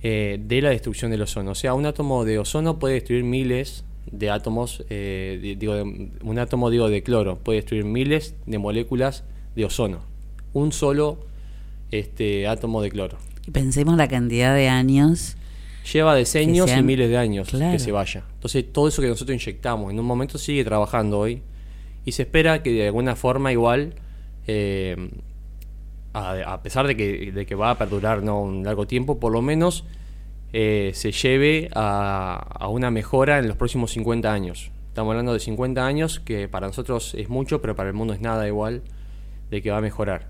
eh, 0.04 0.40
de 0.42 0.62
la 0.62 0.70
destrucción 0.70 1.12
del 1.12 1.22
ozono. 1.22 1.52
O 1.52 1.56
sea, 1.56 1.74
un 1.74 1.86
átomo 1.86 2.26
de 2.26 2.40
ozono 2.40 2.80
puede 2.80 2.96
destruir 2.96 3.24
miles 3.24 3.84
de 4.12 4.30
átomos, 4.30 4.84
eh, 4.90 5.56
digo, 5.60 5.74
un 5.74 6.40
átomo 6.40 6.70
digo 6.70 6.90
de 6.90 7.04
cloro 7.04 7.40
puede 7.40 7.58
destruir 7.58 7.84
miles 7.84 8.36
de 8.46 8.58
moléculas 8.58 9.24
de 9.56 9.66
ozono. 9.66 10.00
Un 10.54 10.72
solo 10.72 11.20
este 11.92 12.48
átomo 12.48 12.82
de 12.82 12.90
cloro. 12.90 13.18
Y 13.48 13.52
pensemos 13.52 13.98
la 13.98 14.08
cantidad 14.08 14.56
de 14.56 14.70
años. 14.70 15.36
Lleva 15.92 16.16
decenios 16.16 16.70
y 16.76 16.82
miles 16.84 17.10
de 17.10 17.18
años 17.18 17.50
que 17.50 17.80
se 17.80 17.92
vaya. 17.92 18.24
Entonces 18.34 18.66
todo 18.72 18.90
eso 18.90 19.02
que 19.02 19.08
nosotros 19.08 19.34
inyectamos 19.42 19.92
en 19.92 20.00
un 20.00 20.06
momento 20.06 20.38
sigue 20.38 20.66
trabajando 20.66 21.18
hoy 21.18 21.42
y 22.04 22.12
se 22.12 22.24
espera 22.24 22.62
que 22.62 22.72
de 22.72 22.88
alguna 22.88 23.16
forma 23.16 23.52
igual, 23.52 23.94
eh, 24.48 25.10
a, 26.18 26.62
pesar 26.62 26.88
de 26.88 26.96
que, 26.96 27.32
de 27.32 27.46
que, 27.46 27.56
va 27.56 27.72
a 27.72 27.78
perdurar 27.78 28.24
¿no? 28.24 28.42
un 28.42 28.64
largo 28.64 28.88
tiempo, 28.88 29.20
por 29.20 29.32
lo 29.32 29.42
menos 29.42 29.84
eh, 30.54 30.92
se 30.94 31.12
lleve 31.12 31.70
a, 31.76 32.36
a 32.60 32.68
una 32.70 32.92
mejora 32.92 33.40
en 33.40 33.48
los 33.48 33.58
próximos 33.58 33.92
50 33.92 34.32
años. 34.32 34.72
Estamos 34.90 35.12
hablando 35.12 35.34
de 35.34 35.40
50 35.40 35.86
años, 35.86 36.20
que 36.20 36.48
para 36.48 36.68
nosotros 36.68 37.14
es 37.16 37.30
mucho, 37.30 37.62
pero 37.62 37.76
para 37.76 37.90
el 37.90 37.96
mundo 37.96 38.14
es 38.14 38.22
nada 38.22 38.48
igual, 38.48 38.82
de 39.52 39.62
que 39.62 39.70
va 39.72 39.78
a 39.78 39.82
mejorar. 39.82 40.30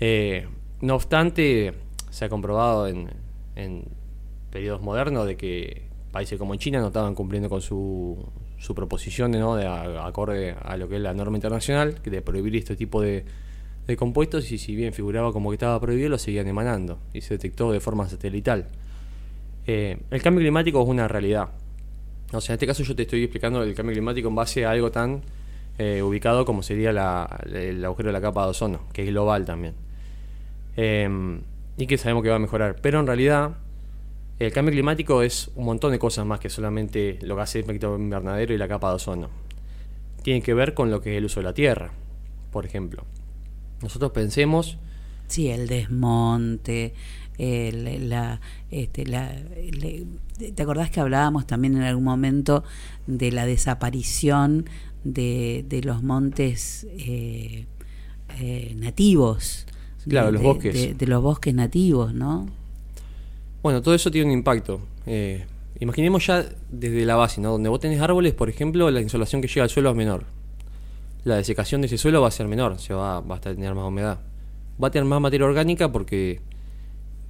Eh, 0.00 0.46
no 0.80 0.94
obstante, 0.94 1.74
se 2.10 2.24
ha 2.24 2.28
comprobado 2.28 2.86
en, 2.88 3.08
en 3.56 3.84
periodos 4.50 4.82
modernos 4.82 5.26
de 5.26 5.36
que 5.36 5.82
países 6.12 6.38
como 6.38 6.54
China 6.56 6.80
no 6.80 6.88
estaban 6.88 7.14
cumpliendo 7.14 7.48
con 7.48 7.60
su, 7.62 8.18
su 8.58 8.74
proposición 8.74 9.30
¿no? 9.32 9.56
de 9.56 9.66
a- 9.66 10.06
acorde 10.06 10.54
a 10.62 10.76
lo 10.76 10.88
que 10.88 10.96
es 10.96 11.00
la 11.02 11.14
norma 11.14 11.36
internacional, 11.36 12.00
de 12.02 12.22
prohibir 12.22 12.54
este 12.56 12.76
tipo 12.76 13.00
de, 13.00 13.24
de 13.86 13.96
compuestos, 13.96 14.50
y 14.52 14.58
si 14.58 14.74
bien 14.76 14.92
figuraba 14.92 15.32
como 15.32 15.50
que 15.50 15.54
estaba 15.56 15.80
prohibido, 15.80 16.08
lo 16.08 16.18
seguían 16.18 16.46
emanando, 16.46 16.98
y 17.12 17.20
se 17.20 17.34
detectó 17.34 17.72
de 17.72 17.80
forma 17.80 18.08
satelital. 18.08 18.66
Eh, 19.66 19.98
el 20.10 20.22
cambio 20.22 20.40
climático 20.42 20.82
es 20.82 20.88
una 20.88 21.08
realidad. 21.08 21.48
O 22.32 22.40
sea, 22.40 22.54
en 22.54 22.56
este 22.56 22.66
caso 22.66 22.82
yo 22.82 22.96
te 22.96 23.02
estoy 23.02 23.22
explicando 23.24 23.62
el 23.62 23.74
cambio 23.74 23.92
climático 23.92 24.28
en 24.28 24.34
base 24.34 24.64
a 24.64 24.70
algo 24.70 24.90
tan 24.90 25.22
eh, 25.78 26.02
ubicado 26.02 26.44
como 26.44 26.62
sería 26.62 26.92
la- 26.92 27.40
el 27.50 27.82
agujero 27.84 28.08
de 28.08 28.12
la 28.12 28.20
capa 28.20 28.44
de 28.44 28.50
ozono, 28.50 28.80
que 28.92 29.02
es 29.02 29.08
global 29.08 29.44
también. 29.46 29.74
Eh, 30.76 31.08
y 31.78 31.86
que 31.86 31.96
sabemos 31.98 32.22
que 32.22 32.28
va 32.28 32.36
a 32.36 32.38
mejorar. 32.38 32.76
Pero 32.82 33.00
en 33.00 33.06
realidad, 33.06 33.56
el 34.38 34.52
cambio 34.52 34.72
climático 34.72 35.22
es 35.22 35.50
un 35.56 35.64
montón 35.64 35.92
de 35.92 35.98
cosas 35.98 36.26
más 36.26 36.40
que 36.40 36.50
solamente 36.50 37.18
lo 37.22 37.36
que 37.36 37.42
hace 37.42 37.58
el 37.60 37.64
efecto 37.64 37.96
invernadero 37.96 38.52
y 38.54 38.58
la 38.58 38.68
capa 38.68 38.90
de 38.90 38.96
ozono. 38.96 39.30
Tiene 40.22 40.42
que 40.42 40.52
ver 40.54 40.74
con 40.74 40.90
lo 40.90 41.00
que 41.00 41.12
es 41.12 41.18
el 41.18 41.24
uso 41.24 41.40
de 41.40 41.44
la 41.44 41.54
tierra, 41.54 41.90
por 42.50 42.66
ejemplo. 42.66 43.04
Nosotros 43.82 44.12
pensemos, 44.12 44.78
Sí, 45.28 45.48
el 45.48 45.66
desmonte, 45.66 46.92
el- 47.38 48.08
la, 48.10 48.40
este, 48.70 49.06
la, 49.06 49.32
¿te 50.54 50.62
acordás 50.62 50.90
que 50.90 51.00
hablábamos 51.00 51.46
también 51.46 51.74
en 51.76 51.82
algún 51.82 52.04
momento 52.04 52.64
de 53.06 53.32
la 53.32 53.46
desaparición 53.46 54.66
de, 55.04 55.64
de 55.68 55.82
los 55.82 56.02
montes 56.02 56.86
eh, 56.98 57.64
eh, 58.38 58.74
nativos? 58.76 59.66
Claro, 60.06 60.26
de, 60.26 60.32
los 60.32 60.42
bosques. 60.42 60.74
De, 60.74 60.94
de 60.94 61.06
los 61.06 61.22
bosques 61.22 61.54
nativos, 61.54 62.12
¿no? 62.12 62.46
bueno, 63.62 63.80
todo 63.80 63.94
eso 63.94 64.10
tiene 64.10 64.26
un 64.26 64.32
impacto. 64.36 64.80
Eh, 65.06 65.46
imaginemos 65.80 66.26
ya 66.26 66.44
desde 66.70 67.06
la 67.06 67.14
base, 67.14 67.40
¿no? 67.40 67.52
Donde 67.52 67.68
vos 67.68 67.78
tenés 67.80 68.00
árboles, 68.00 68.34
por 68.34 68.48
ejemplo, 68.50 68.90
la 68.90 69.00
insolación 69.00 69.40
que 69.40 69.48
llega 69.48 69.62
al 69.62 69.70
suelo 69.70 69.90
es 69.90 69.96
menor. 69.96 70.24
La 71.24 71.36
desecación 71.36 71.80
de 71.80 71.86
ese 71.86 71.98
suelo 71.98 72.20
va 72.20 72.28
a 72.28 72.32
ser 72.32 72.48
menor, 72.48 72.78
se 72.80 72.94
va, 72.94 73.20
va 73.20 73.36
a 73.36 73.40
tener 73.40 73.74
más 73.74 73.86
humedad. 73.86 74.20
Va 74.82 74.88
a 74.88 74.90
tener 74.90 75.06
más 75.06 75.20
materia 75.20 75.46
orgánica 75.46 75.92
porque 75.92 76.40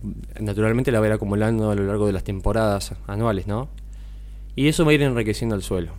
mm, 0.02 0.44
naturalmente 0.44 0.90
la 0.90 1.00
va 1.00 1.06
a 1.06 1.08
ir 1.08 1.14
acumulando 1.14 1.70
a 1.70 1.74
lo 1.74 1.84
largo 1.84 2.06
de 2.06 2.12
las 2.12 2.24
temporadas 2.24 2.94
anuales, 3.06 3.46
¿no? 3.46 3.68
Y 4.56 4.68
eso 4.68 4.84
va 4.84 4.92
a 4.92 4.94
ir 4.94 5.02
enriqueciendo 5.02 5.54
el 5.54 5.62
suelo. 5.62 5.92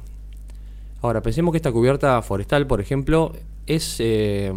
Ahora, 1.02 1.22
pensemos 1.22 1.52
que 1.52 1.58
esta 1.58 1.72
cubierta 1.72 2.22
forestal, 2.22 2.66
por 2.66 2.80
ejemplo, 2.80 3.34
es 3.66 3.98
eh, 4.00 4.54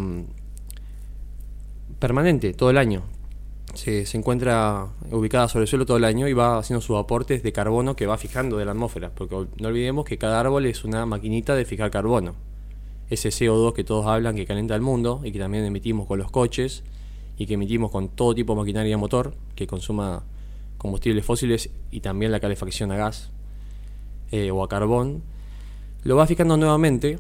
permanente 1.99 2.53
todo 2.55 2.71
el 2.71 2.79
año. 2.79 3.03
Se, 3.75 4.07
se 4.07 4.17
encuentra 4.17 4.87
ubicada 5.11 5.49
sobre 5.49 5.65
el 5.65 5.69
suelo 5.69 5.85
todo 5.85 5.97
el 5.97 6.05
año 6.05 6.29
y 6.29 6.33
va 6.33 6.59
haciendo 6.59 6.81
sus 6.81 6.97
aportes 6.97 7.43
de 7.43 7.53
carbono 7.53 7.97
que 7.97 8.07
va 8.07 8.17
fijando 8.17 8.57
de 8.59 8.65
la 8.65 8.71
atmósfera. 8.71 9.11
Porque 9.15 9.35
no 9.35 9.69
olvidemos 9.69 10.05
que 10.05 10.19
cada 10.19 10.41
árbol 10.41 10.67
es 10.67 10.85
una 10.85 11.05
maquinita 11.05 11.55
de 11.55 11.65
fijar 11.65 11.91
carbono. 11.91 12.35
Ese 13.09 13.29
CO2 13.29 13.73
que 13.73 13.85
todos 13.85 14.07
hablan 14.07 14.35
que 14.37 14.47
calienta 14.47 14.75
el 14.75 14.81
mundo 14.81 15.21
y 15.25 15.33
que 15.33 15.39
también 15.39 15.65
emitimos 15.65 16.07
con 16.07 16.19
los 16.19 16.31
coches 16.31 16.83
y 17.39 17.47
que 17.47 17.55
emitimos 17.55 17.91
con 17.91 18.09
todo 18.09 18.35
tipo 18.35 18.55
de 18.55 18.61
maquinaria 18.61 18.97
motor 18.99 19.35
que 19.55 19.67
consuma 19.67 20.25
combustibles 20.79 21.25
fósiles 21.25 21.71
y 21.91 22.01
también 22.01 22.33
la 22.33 22.41
calefacción 22.41 22.93
a 22.93 22.97
gas 22.97 23.31
eh, 24.33 24.51
o 24.51 24.63
a 24.63 24.69
carbón, 24.69 25.23
lo 26.03 26.17
va 26.17 26.27
fijando 26.27 26.57
nuevamente 26.57 27.19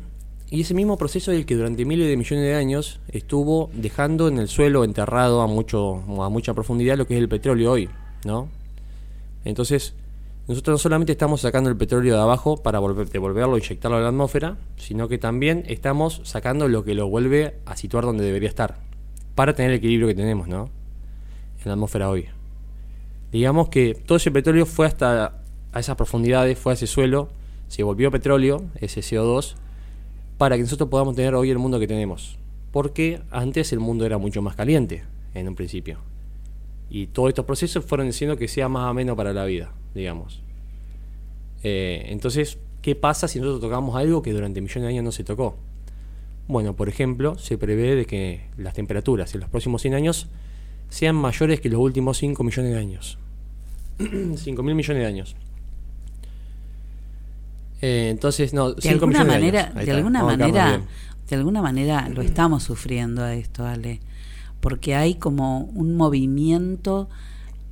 y 0.50 0.60
ese 0.60 0.74
mismo 0.74 0.96
proceso 0.96 1.32
es 1.32 1.38
el 1.38 1.46
que 1.46 1.56
durante 1.56 1.84
miles 1.84 2.08
de 2.08 2.16
millones 2.16 2.44
de 2.44 2.54
años 2.54 3.00
estuvo 3.08 3.70
dejando 3.74 4.28
en 4.28 4.38
el 4.38 4.48
suelo 4.48 4.84
enterrado 4.84 5.40
a 5.40 5.46
mucho 5.48 6.02
a 6.22 6.28
mucha 6.28 6.54
profundidad 6.54 6.96
lo 6.96 7.06
que 7.06 7.14
es 7.14 7.20
el 7.20 7.28
petróleo 7.28 7.72
hoy, 7.72 7.88
¿no? 8.24 8.48
Entonces, 9.44 9.94
nosotros 10.48 10.74
no 10.74 10.78
solamente 10.78 11.12
estamos 11.12 11.40
sacando 11.40 11.70
el 11.70 11.76
petróleo 11.76 12.14
de 12.14 12.22
abajo 12.22 12.62
para 12.62 12.78
volver, 12.78 13.08
devolverlo, 13.08 13.58
inyectarlo 13.58 13.96
a 13.96 14.00
la 14.00 14.08
atmósfera, 14.08 14.56
sino 14.76 15.08
que 15.08 15.18
también 15.18 15.64
estamos 15.66 16.20
sacando 16.22 16.68
lo 16.68 16.84
que 16.84 16.94
lo 16.94 17.08
vuelve 17.08 17.56
a 17.66 17.76
situar 17.76 18.04
donde 18.04 18.24
debería 18.24 18.48
estar, 18.48 18.78
para 19.34 19.54
tener 19.54 19.72
el 19.72 19.78
equilibrio 19.78 20.06
que 20.06 20.14
tenemos, 20.14 20.46
¿no? 20.46 20.70
En 21.58 21.66
la 21.66 21.72
atmósfera 21.72 22.08
hoy. 22.08 22.26
Digamos 23.32 23.70
que 23.70 23.94
todo 23.94 24.18
ese 24.18 24.30
petróleo 24.30 24.66
fue 24.66 24.86
hasta 24.86 25.42
a 25.72 25.80
esas 25.80 25.96
profundidades, 25.96 26.56
fue 26.58 26.72
a 26.72 26.74
ese 26.74 26.86
suelo, 26.86 27.28
se 27.66 27.82
volvió 27.82 28.12
petróleo, 28.12 28.62
ese 28.80 29.00
CO2, 29.00 29.56
para 30.38 30.56
que 30.56 30.62
nosotros 30.62 30.88
podamos 30.88 31.16
tener 31.16 31.34
hoy 31.34 31.50
el 31.50 31.58
mundo 31.58 31.80
que 31.80 31.88
tenemos. 31.88 32.38
Porque 32.70 33.20
antes 33.32 33.72
el 33.72 33.80
mundo 33.80 34.06
era 34.06 34.16
mucho 34.16 34.42
más 34.42 34.54
caliente, 34.54 35.02
en 35.34 35.48
un 35.48 35.56
principio. 35.56 35.98
Y 36.88 37.08
todos 37.08 37.30
estos 37.30 37.44
procesos 37.44 37.84
fueron 37.84 38.06
diciendo 38.06 38.36
que 38.36 38.46
sea 38.46 38.68
más 38.68 38.88
ameno 38.88 39.16
para 39.16 39.32
la 39.32 39.44
vida, 39.44 39.72
digamos. 39.96 40.40
Eh, 41.62 42.06
entonces, 42.10 42.58
¿qué 42.82 42.94
pasa 42.94 43.26
si 43.26 43.40
nosotros 43.40 43.60
tocamos 43.60 43.96
algo 43.96 44.22
que 44.22 44.32
durante 44.32 44.60
millones 44.60 44.82
de 44.82 44.88
años 44.88 45.04
no 45.04 45.12
se 45.12 45.24
tocó? 45.24 45.56
Bueno, 46.48 46.76
por 46.76 46.88
ejemplo, 46.88 47.36
se 47.38 47.58
prevé 47.58 47.96
de 47.96 48.06
que 48.06 48.46
las 48.56 48.74
temperaturas 48.74 49.34
en 49.34 49.40
los 49.40 49.50
próximos 49.50 49.82
100 49.82 49.94
años 49.94 50.28
sean 50.88 51.16
mayores 51.16 51.60
que 51.60 51.68
los 51.68 51.80
últimos 51.80 52.18
5 52.18 52.44
millones 52.44 52.72
de 52.72 52.78
años. 52.78 53.18
5 53.98 54.62
mil 54.62 54.74
millones 54.74 55.02
de 55.02 55.06
años. 55.06 55.36
Eh, 57.82 58.08
entonces, 58.10 58.54
no, 58.54 58.74
De 58.74 58.82
5 58.82 58.92
alguna 58.92 59.24
millones 59.24 59.34
manera, 59.34 59.58
de 59.62 59.64
años. 59.64 59.70
Ahí 59.70 59.74
de 59.74 59.82
está. 59.82 59.96
alguna 59.96 60.22
Vamos 60.22 60.38
manera, 60.38 60.80
de 61.28 61.36
alguna 61.36 61.62
manera 61.62 62.08
lo 62.08 62.22
estamos 62.22 62.62
sufriendo 62.62 63.24
a 63.24 63.34
esto, 63.34 63.66
Ale, 63.66 64.00
porque 64.60 64.94
hay 64.94 65.16
como 65.16 65.60
un 65.60 65.96
movimiento, 65.96 67.08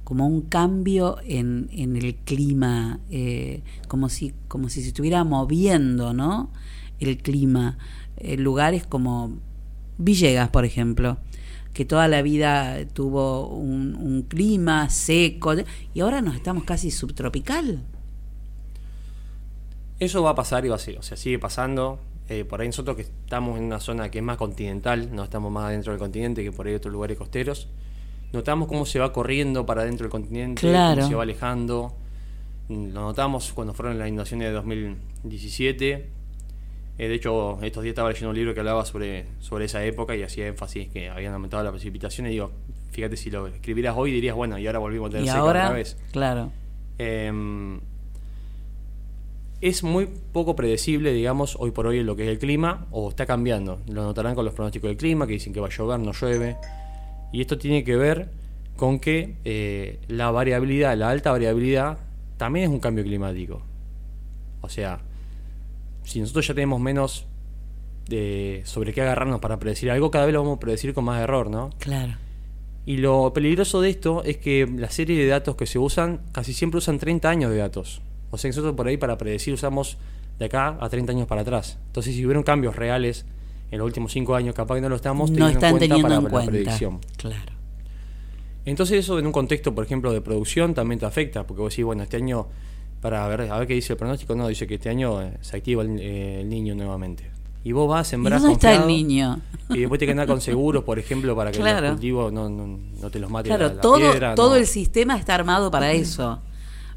como 0.04 0.26
un 0.26 0.42
cambio 0.42 1.16
en, 1.24 1.68
en 1.72 1.96
el 1.96 2.14
clima, 2.14 3.00
eh, 3.10 3.62
como 3.88 4.08
si, 4.08 4.32
como 4.48 4.68
si 4.68 4.82
se 4.82 4.88
estuviera 4.88 5.24
moviendo, 5.24 6.12
¿no? 6.12 6.50
El 7.00 7.18
clima, 7.18 7.76
Eh, 8.16 8.36
lugares 8.36 8.86
como 8.86 9.38
Villegas, 9.98 10.48
por 10.48 10.64
ejemplo, 10.64 11.18
que 11.72 11.84
toda 11.84 12.08
la 12.08 12.22
vida 12.22 12.84
tuvo 12.92 13.48
un, 13.48 14.24
clima 14.28 14.88
seco 14.88 15.54
y 15.92 16.00
ahora 16.00 16.20
nos 16.22 16.34
estamos 16.36 16.64
casi 16.64 16.90
subtropical. 16.90 17.82
Eso 20.00 20.22
va 20.22 20.30
a 20.30 20.34
pasar 20.34 20.64
y 20.64 20.68
va 20.68 20.76
a 20.76 20.78
ser, 20.78 20.98
o 20.98 21.02
sea, 21.02 21.16
sigue 21.16 21.38
pasando. 21.38 21.98
Eh, 22.28 22.44
por 22.44 22.60
ahí 22.60 22.68
nosotros 22.68 22.96
que 22.96 23.02
estamos 23.02 23.58
en 23.58 23.64
una 23.64 23.80
zona 23.80 24.10
que 24.10 24.18
es 24.18 24.24
más 24.24 24.38
continental, 24.38 25.14
no 25.14 25.24
estamos 25.24 25.52
más 25.52 25.70
dentro 25.70 25.92
del 25.92 25.98
continente 25.98 26.42
que 26.42 26.52
por 26.52 26.66
ahí 26.66 26.74
otros 26.74 26.92
lugares 26.92 27.18
costeros, 27.18 27.68
notamos 28.34 28.68
cómo 28.68 28.84
se 28.84 28.98
va 28.98 29.12
corriendo 29.12 29.64
para 29.64 29.84
dentro 29.84 30.04
del 30.04 30.10
continente, 30.10 30.60
Claro. 30.60 30.96
cómo 30.96 31.08
se 31.08 31.14
va 31.14 31.22
alejando. 31.22 31.94
Mm, 32.68 32.88
Lo 32.92 33.00
notamos 33.02 33.52
cuando 33.52 33.72
fueron 33.74 33.98
las 33.98 34.08
inundaciones 34.08 34.48
de 34.48 34.52
2017. 34.54 36.10
Eh, 36.96 37.08
de 37.08 37.14
hecho, 37.14 37.58
estos 37.62 37.82
días 37.82 37.92
estaba 37.92 38.08
leyendo 38.10 38.30
un 38.30 38.36
libro 38.36 38.54
que 38.54 38.60
hablaba 38.60 38.84
sobre, 38.84 39.26
sobre 39.40 39.64
esa 39.64 39.84
época 39.84 40.14
y 40.14 40.22
hacía 40.22 40.46
énfasis 40.46 40.88
que 40.88 41.08
habían 41.08 41.34
aumentado 41.34 41.62
la 41.64 41.70
precipitación. 41.72 42.26
Y 42.28 42.30
digo, 42.30 42.52
fíjate, 42.92 43.16
si 43.16 43.30
lo 43.30 43.46
escribieras 43.48 43.94
hoy 43.96 44.12
dirías, 44.12 44.36
bueno, 44.36 44.58
y 44.58 44.66
ahora 44.66 44.78
volvimos 44.78 45.08
a 45.08 45.10
tener 45.12 45.26
seca 45.26 45.42
otra 45.44 45.70
vez. 45.72 45.96
claro. 46.12 46.52
Eh, 46.98 47.80
es 49.60 49.82
muy 49.82 50.06
poco 50.32 50.54
predecible, 50.54 51.12
digamos, 51.12 51.56
hoy 51.58 51.70
por 51.70 51.86
hoy 51.86 51.98
en 52.00 52.06
lo 52.06 52.16
que 52.16 52.24
es 52.24 52.28
el 52.28 52.38
clima, 52.38 52.86
o 52.90 53.08
está 53.08 53.24
cambiando. 53.24 53.80
Lo 53.88 54.02
notarán 54.02 54.34
con 54.34 54.44
los 54.44 54.52
pronósticos 54.52 54.88
del 54.88 54.96
clima, 54.98 55.26
que 55.26 55.32
dicen 55.34 55.52
que 55.54 55.60
va 55.60 55.68
a 55.68 55.70
llover, 55.70 56.00
no 56.00 56.12
llueve. 56.12 56.56
Y 57.34 57.40
esto 57.40 57.58
tiene 57.58 57.82
que 57.82 57.96
ver 57.96 58.28
con 58.76 59.00
que 59.00 59.34
eh, 59.44 59.98
la 60.06 60.30
variabilidad, 60.30 60.96
la 60.96 61.10
alta 61.10 61.32
variabilidad, 61.32 61.98
también 62.36 62.66
es 62.66 62.70
un 62.70 62.78
cambio 62.78 63.02
climático. 63.02 63.60
O 64.60 64.68
sea, 64.68 65.00
si 66.04 66.20
nosotros 66.20 66.46
ya 66.46 66.54
tenemos 66.54 66.80
menos 66.80 67.26
de 68.08 68.62
sobre 68.64 68.92
qué 68.92 69.02
agarrarnos 69.02 69.40
para 69.40 69.58
predecir 69.58 69.90
algo, 69.90 70.12
cada 70.12 70.26
vez 70.26 70.32
lo 70.32 70.44
vamos 70.44 70.58
a 70.58 70.60
predecir 70.60 70.94
con 70.94 71.06
más 71.06 71.20
error, 71.20 71.50
¿no? 71.50 71.70
Claro. 71.80 72.12
Y 72.86 72.98
lo 72.98 73.32
peligroso 73.32 73.80
de 73.80 73.90
esto 73.90 74.22
es 74.22 74.36
que 74.36 74.68
la 74.72 74.90
serie 74.90 75.18
de 75.18 75.26
datos 75.26 75.56
que 75.56 75.66
se 75.66 75.80
usan 75.80 76.20
casi 76.30 76.52
siempre 76.52 76.78
usan 76.78 77.00
30 77.00 77.28
años 77.28 77.50
de 77.50 77.56
datos. 77.56 78.00
O 78.30 78.38
sea, 78.38 78.48
nosotros 78.48 78.76
por 78.76 78.86
ahí 78.86 78.96
para 78.96 79.18
predecir 79.18 79.54
usamos 79.54 79.98
de 80.38 80.44
acá 80.44 80.78
a 80.80 80.88
30 80.88 81.10
años 81.10 81.26
para 81.26 81.40
atrás. 81.40 81.78
Entonces, 81.88 82.14
si 82.14 82.24
hubieron 82.24 82.44
cambios 82.44 82.76
reales 82.76 83.26
en 83.70 83.78
los 83.78 83.86
últimos 83.86 84.12
5 84.12 84.34
años, 84.34 84.54
capaz 84.54 84.76
que 84.76 84.80
no 84.80 84.88
lo 84.88 84.96
estamos 84.96 85.30
No 85.30 85.36
teniendo 85.36 85.58
están 85.58 85.70
en 85.70 85.78
cuenta 85.78 85.86
teniendo 85.94 86.08
para 86.08 86.18
en 86.18 86.24
la 86.24 86.30
cuenta. 86.30 86.50
predicción. 86.50 87.00
Claro. 87.16 87.52
Entonces, 88.64 88.98
eso 89.00 89.18
en 89.18 89.26
un 89.26 89.32
contexto, 89.32 89.74
por 89.74 89.84
ejemplo, 89.84 90.12
de 90.12 90.20
producción 90.20 90.72
también 90.74 90.98
te 90.98 91.06
afecta, 91.06 91.46
porque 91.46 91.60
vos 91.62 91.70
decís, 91.72 91.84
bueno, 91.84 92.02
este 92.02 92.16
año, 92.16 92.46
para 93.00 93.26
ver, 93.28 93.42
a 93.42 93.58
ver 93.58 93.68
qué 93.68 93.74
dice 93.74 93.92
el 93.92 93.98
pronóstico, 93.98 94.34
no, 94.34 94.48
dice 94.48 94.66
que 94.66 94.74
este 94.76 94.88
año 94.88 95.20
eh, 95.20 95.36
se 95.42 95.56
activa 95.58 95.82
el, 95.82 95.98
eh, 96.00 96.40
el 96.40 96.48
niño 96.48 96.74
nuevamente. 96.74 97.30
Y 97.62 97.72
vos 97.72 97.88
vas, 97.88 98.06
¿Y 98.08 98.10
sembrás 98.10 98.42
dónde 98.42 98.54
está 98.54 98.74
el 98.74 98.86
niño? 98.86 99.40
Y 99.70 99.80
después 99.80 99.98
te 99.98 100.04
que 100.06 100.12
andar 100.12 100.26
con 100.26 100.40
seguros, 100.40 100.84
por 100.84 100.98
ejemplo, 100.98 101.34
para 101.34 101.50
que 101.50 101.58
Claro. 101.58 101.80
los 101.88 101.90
cultivos 101.92 102.32
no, 102.32 102.48
no, 102.48 102.78
no 103.00 103.10
te 103.10 103.18
los 103.18 103.30
mate 103.30 103.48
Claro, 103.48 103.68
la, 103.68 103.74
la 103.74 103.80
todo, 103.80 103.96
piedra, 103.96 104.34
todo 104.34 104.50
no. 104.50 104.56
el 104.56 104.66
sistema 104.66 105.16
está 105.18 105.34
armado 105.34 105.70
para 105.70 105.92
eso. 105.92 106.40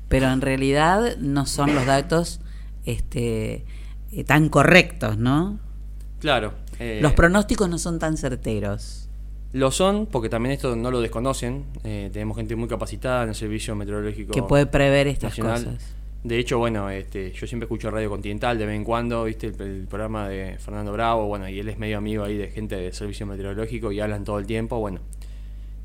pero 0.09 0.27
en 0.27 0.39
realidad 0.41 1.17
no 1.19 1.45
son 1.45 1.73
los 1.75 1.85
datos 1.85 2.39
este, 2.85 3.65
eh, 4.13 4.23
tan 4.25 4.47
correctos, 4.49 5.17
¿no? 5.17 5.59
Claro. 6.19 6.53
eh, 6.79 6.99
los 7.01 7.13
pronósticos 7.13 7.69
no 7.69 7.77
son 7.77 7.99
tan 7.99 8.17
certeros. 8.17 9.07
Lo 9.53 9.71
son, 9.71 10.07
porque 10.07 10.29
también 10.29 10.53
esto 10.53 10.75
no 10.75 10.91
lo 10.91 10.99
desconocen. 10.99 11.65
Eh, 11.83 12.09
tenemos 12.11 12.37
gente 12.37 12.55
muy 12.55 12.67
capacitada 12.67 13.23
en 13.23 13.29
el 13.29 13.35
servicio 13.35 13.75
meteorológico. 13.75 14.33
Que 14.33 14.43
puede 14.43 14.65
prever 14.65 15.07
estas 15.07 15.35
cosas. 15.35 15.95
De 16.23 16.37
hecho, 16.37 16.57
bueno, 16.57 16.89
este, 16.89 17.31
yo 17.31 17.47
siempre 17.47 17.65
escucho 17.65 17.89
Radio 17.89 18.09
Continental 18.09 18.57
de 18.57 18.65
vez 18.65 18.75
en 18.75 18.83
cuando, 18.83 19.23
viste, 19.23 19.47
el, 19.47 19.87
programa 19.87 20.27
de 20.27 20.57
Fernando 20.59 20.91
Bravo, 20.91 21.27
bueno, 21.27 21.47
y 21.47 21.59
él 21.59 21.69
es 21.69 21.77
medio 21.77 21.97
amigo 21.97 22.23
ahí 22.23 22.35
de 22.35 22.49
gente 22.49 22.75
del 22.75 22.91
servicio 22.93 23.25
meteorológico 23.25 23.91
y 23.91 24.01
hablan 24.01 24.25
todo 24.25 24.39
el 24.39 24.45
tiempo, 24.45 24.79
bueno. 24.79 24.99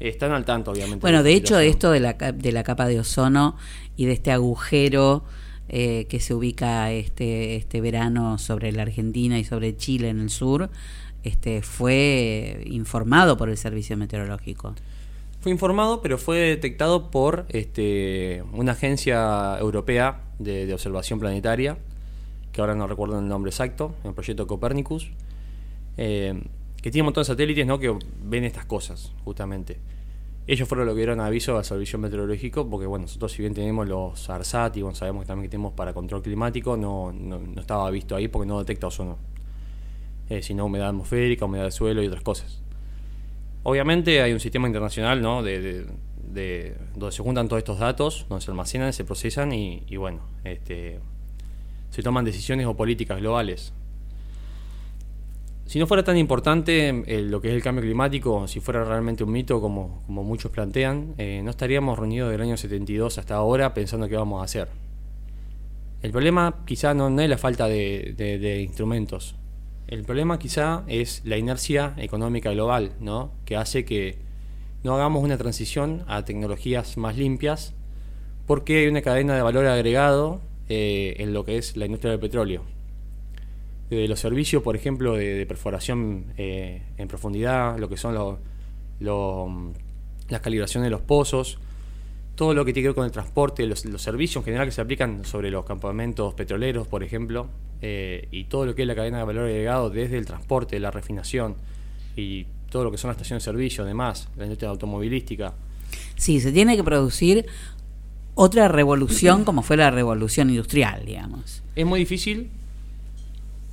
Están 0.01 0.33
al 0.33 0.45
tanto, 0.45 0.73
obviamente. 0.73 1.01
Bueno, 1.01 1.23
de, 1.23 1.33
hecho, 1.33 1.61
esto 1.61 1.93
de 1.93 2.01
la, 2.01 2.15
de 2.15 2.51
la 2.51 2.65
capa 2.65 2.89
de 2.89 2.99
ozono 2.99 3.57
y 3.97 4.07
de 4.07 4.13
este 4.13 4.33
agujero 4.33 5.23
eh, 5.75 6.07
que 6.11 6.21
se 6.21 6.35
ubica 6.35 6.93
este, 6.93 7.57
este 7.57 7.81
verano 7.81 8.37
sobre 8.37 8.73
la 8.73 8.83
Argentina 8.83 9.39
y 9.39 9.45
sobre 9.45 9.75
Chile 9.75 10.11
en 10.11 10.21
el 10.21 10.29
sur, 10.29 10.69
este, 11.23 11.63
fue 11.63 12.63
informado 12.67 13.39
por 13.39 13.49
el 13.49 13.57
servicio 13.57 13.97
meteorológico. 13.97 14.75
Fue 15.41 15.51
informado, 15.51 16.03
pero 16.03 16.19
fue 16.19 16.37
detectado 16.37 17.11
por 17.11 17.47
este, 17.49 18.45
una 18.53 18.73
agencia 18.73 19.57
europea 19.59 20.21
de, 20.39 20.71
observación 20.75 21.19
planetaria, 21.19 21.79
que 22.53 22.61
ahora 22.61 22.75
no 22.75 22.87
recuerdo 22.87 23.19
el 23.19 23.27
nombre 23.27 23.49
exacto, 23.49 23.95
el 24.05 24.13
proyecto 24.13 24.47
Copernicus, 24.47 25.11
eh, 25.97 26.39
que 26.83 26.91
tiene 26.91 27.03
un 27.03 27.07
montón 27.07 27.23
de 27.23 27.29
satélites 27.29 27.67
¿no? 27.67 27.79
que 27.79 27.97
ven 28.23 28.45
estas 28.45 28.67
cosas, 28.67 29.11
justamente. 29.25 29.79
Ellos 30.47 30.69
fueron 30.69 30.87
los 30.87 30.95
que 30.95 31.01
dieron 31.01 31.21
aviso 31.21 31.57
al 31.57 31.65
servicio 31.65 31.99
meteorológico, 31.99 32.69
porque 32.69 32.87
bueno, 32.87 33.05
nosotros 33.05 33.33
si 33.33 33.43
bien 33.43 33.55
tenemos 33.55 33.87
los 33.87 34.29
ARSAT 34.29 34.77
y 34.77 34.83
bueno, 34.83 34.97
sabemos 34.97 35.23
que 35.23 35.29
también 35.29 35.51
tenemos 35.51 35.73
para 35.73 35.93
control 35.93 36.23
climático, 36.23 36.77
no, 36.77 37.13
no, 37.13 37.39
no 37.39 37.61
estaba 37.61 37.89
visto 37.91 38.17
ahí 38.17 38.29
porque 38.29 38.47
no 38.47 38.59
detecta 38.59 38.89
ozono 38.89 39.19
eh, 40.33 40.43
sino 40.43 40.65
humedad 40.65 40.89
atmosférica, 40.89 41.45
humedad 41.45 41.65
del 41.65 41.73
suelo 41.73 42.03
y 42.03 42.07
otras 42.07 42.23
cosas. 42.23 42.63
Obviamente 43.65 44.23
hay 44.23 44.33
un 44.33 44.41
sistema 44.41 44.67
internacional 44.67 45.21
¿no? 45.21 45.43
de, 45.43 45.87
de, 46.33 46.77
donde 46.95 47.15
se 47.15 47.23
juntan 47.23 47.49
todos 47.49 47.59
estos 47.59 47.79
datos, 47.79 48.25
donde 48.31 48.43
se 48.43 48.51
almacenan, 48.51 48.93
se 48.95 49.05
procesan 49.05 49.53
y, 49.53 49.97
bueno, 49.97 50.21
este, 50.45 51.01
se 51.91 52.03
toman 52.03 52.25
decisiones 52.25 52.67
o 52.67 52.75
políticas 52.75 53.19
globales. 53.19 53.75
Si 55.67 55.79
no 55.79 55.87
fuera 55.87 56.03
tan 56.03 56.17
importante 56.17 56.89
eh, 57.07 57.23
lo 57.23 57.41
que 57.41 57.49
es 57.49 57.55
el 57.55 57.63
cambio 57.63 57.83
climático, 57.83 58.47
si 58.47 58.61
fuera 58.61 58.85
realmente 58.85 59.25
un 59.25 59.33
mito 59.33 59.61
como, 59.61 60.03
muchos 60.09 60.51
plantean, 60.51 61.15
eh, 61.19 61.41
no 61.43 61.51
estaríamos 61.51 61.99
reunidos 61.99 62.31
del 62.31 62.41
año 62.41 62.57
72 62.57 63.19
hasta 63.19 63.37
ahora 63.37 63.73
pensando 63.73 64.09
qué 64.09 64.17
vamos 64.17 64.41
a 64.41 64.45
hacer. 64.45 64.69
El 66.03 66.11
problema 66.11 66.65
quizá 66.67 66.95
no, 66.95 67.09
es 67.21 67.29
la 67.29 67.39
falta 67.39 67.69
de 67.69 68.61
instrumentos, 68.63 69.37
el 69.93 70.05
problema 70.05 70.39
quizá 70.39 70.85
es 70.87 71.21
la 71.27 71.37
inercia 71.37 71.93
económica 71.99 72.51
global, 72.51 72.93
¿no? 72.99 73.31
que 73.45 73.57
hace 73.57 73.85
que 73.85 74.17
no 74.83 74.95
hagamos 74.95 75.23
una 75.23 75.37
transición 75.37 76.03
a 76.07 76.25
tecnologías 76.25 76.97
más 76.97 77.19
limpias 77.19 77.75
porque 78.47 78.79
hay 78.79 78.87
una 78.87 79.03
cadena 79.03 79.35
de 79.35 79.43
valor 79.43 79.67
agregado 79.67 80.41
eh, 80.71 81.17
en 81.19 81.35
lo 81.35 81.45
que 81.45 81.59
es 81.59 81.77
la 81.77 81.85
industria 81.85 82.13
del 82.13 82.21
petróleo. 82.21 82.63
De 83.93 84.09
los 84.09 84.21
servicios, 84.21 84.63
por 84.63 84.75
ejemplo, 84.75 85.17
de, 85.17 85.45
perforación 85.45 86.33
eh, 86.39 86.81
en 86.97 87.09
profundidad, 87.09 87.79
lo 87.79 87.91
que 87.91 87.99
son 87.99 88.39
las 90.31 90.41
calibraciones 90.41 90.87
de 90.87 90.91
los 90.91 91.03
pozos, 91.03 91.59
todo 92.35 92.55
lo 92.55 92.65
que 92.65 92.73
tiene 92.73 92.85
que 92.85 92.89
ver 92.89 92.95
con 92.95 93.05
el 93.05 93.11
transporte, 93.11 93.67
los, 93.67 93.81
servicios 93.81 94.41
en 94.41 94.45
general 94.45 94.67
que 94.67 94.73
se 94.73 94.81
aplican 94.81 95.27
sobre 95.27 95.51
los 95.51 95.67
campamentos 95.67 96.33
petroleros, 96.33 96.89
por 96.89 97.03
ejemplo, 97.03 97.49
eh, 97.83 98.29
y 98.31 98.45
todo 98.45 98.65
lo 98.65 98.75
que 98.75 98.81
es 98.81 98.89
la 98.89 98.95
cadena 98.95 99.19
de 99.19 99.25
valor 99.25 99.45
agregado 99.45 99.91
desde 99.91 100.17
el 100.17 100.25
transporte, 100.25 100.81
la 100.81 100.91
refinación 100.91 101.57
y 102.17 102.47
todo 102.71 102.85
lo 102.85 102.91
que 102.91 102.97
son 102.97 103.09
las 103.09 103.17
estaciones 103.17 103.45
de 103.45 103.53
servicio, 103.53 103.85
además, 103.85 104.31
la 104.39 104.45
industria 104.45 104.71
automovilística. 104.71 105.53
Sí, 106.17 106.41
se 106.41 106.51
tiene 106.51 106.77
que 106.77 106.85
producir 106.85 107.45
otra 108.37 108.69
revolución 108.69 109.45
como 109.45 109.61
fue 109.61 109.77
la 109.77 109.91
revolución 109.91 110.49
industrial, 110.49 111.05
digamos. 111.05 111.63
Es 111.77 111.85
muy 111.85 112.01
difícil 112.01 112.49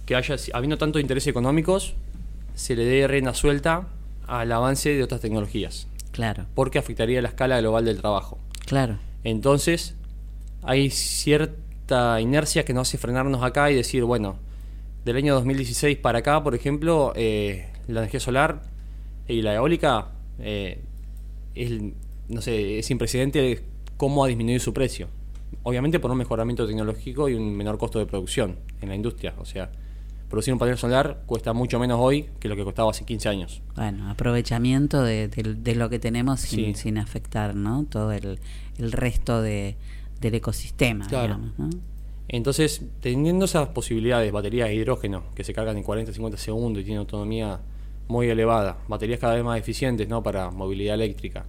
que 0.09 0.15
haya, 0.15 0.37
habiendo 0.53 0.79
tantos 0.79 1.03
intereses 1.03 1.27
económicos, 1.27 1.93
se 2.55 2.75
le 2.75 2.83
dé 2.83 3.07
reina 3.07 3.35
suelta 3.35 3.89
al 4.25 4.51
avance 4.51 4.89
de 4.89 5.03
otras 5.03 5.21
tecnologías. 5.21 5.87
Claro. 6.11 6.47
Porque 6.55 6.79
afectaría 6.79 7.21
la 7.21 7.27
escala 7.27 7.59
global 7.61 7.85
del 7.85 7.99
trabajo. 8.01 8.39
Claro. 8.65 8.97
Entonces, 9.23 9.93
hay 10.63 10.89
cierta 10.89 12.19
inercia 12.21 12.65
que 12.65 12.73
nos 12.73 12.87
hace 12.89 12.97
frenarnos 12.97 13.43
acá 13.43 13.69
y 13.69 13.75
decir, 13.75 14.03
bueno, 14.03 14.39
del 15.05 15.17
año 15.17 15.35
2016 15.35 15.99
para 15.99 16.19
acá, 16.19 16.41
por 16.41 16.55
ejemplo, 16.55 17.13
eh, 17.15 17.69
la 17.87 17.99
energía 17.99 18.19
solar 18.19 18.63
y 19.27 19.43
la 19.43 19.53
eólica 19.53 20.07
eh, 20.39 20.81
es, 21.53 21.71
no 22.29 22.41
sé, 22.41 22.79
es 22.79 22.87
sin 22.87 22.97
precedente 22.97 23.61
cómo 23.95 24.23
ha 24.23 24.27
disminuido 24.27 24.59
su 24.59 24.73
precio. 24.73 25.07
Obviamente 25.61 25.99
por 25.99 26.09
un 26.09 26.17
mejoramiento 26.17 26.65
tecnológico 26.65 27.29
y 27.29 27.35
un 27.35 27.55
menor 27.55 27.77
costo 27.77 27.99
de 27.99 28.07
producción 28.07 28.57
en 28.81 28.89
la 28.89 28.95
industria. 28.95 29.35
O 29.37 29.45
sea, 29.45 29.69
producir 30.29 30.53
un 30.53 30.59
panel 30.59 30.77
solar 30.77 31.23
cuesta 31.25 31.53
mucho 31.53 31.79
menos 31.79 31.99
hoy 31.99 32.29
que 32.39 32.47
lo 32.47 32.55
que 32.55 32.63
costaba 32.63 32.91
hace 32.91 33.03
15 33.03 33.29
años. 33.29 33.61
Bueno, 33.75 34.09
aprovechamiento 34.09 35.03
de, 35.03 35.29
lo 35.75 35.89
que 35.89 35.99
tenemos 35.99 36.39
sin, 36.41 36.97
afectar 36.97 37.55
¿no? 37.55 37.85
todo 37.89 38.11
el, 38.11 38.39
resto 38.77 39.41
de, 39.41 39.75
del 40.21 40.35
ecosistema. 40.35 41.07
Digamos, 41.07 41.57
¿no? 41.57 41.69
Entonces, 42.31 42.83
teniendo 43.01 43.45
esas 43.45 43.69
posibilidades, 43.69 44.31
baterías 44.31 44.69
de 44.69 44.75
hidrógeno 44.75 45.23
que 45.33 45.43
se 45.43 45.51
cargan 45.51 45.77
en 45.77 45.83
40-50 45.83 46.37
segundos 46.37 46.81
y 46.81 46.85
tienen 46.85 46.99
autonomía 46.99 47.59
muy 48.07 48.29
elevada, 48.29 48.77
baterías 48.87 49.19
cada 49.19 49.33
vez 49.33 49.43
más 49.43 49.59
eficientes 49.59 50.07
¿no? 50.07 50.21
para 50.21 50.51
movilidad 50.51 50.93
eléctrica, 50.93 51.45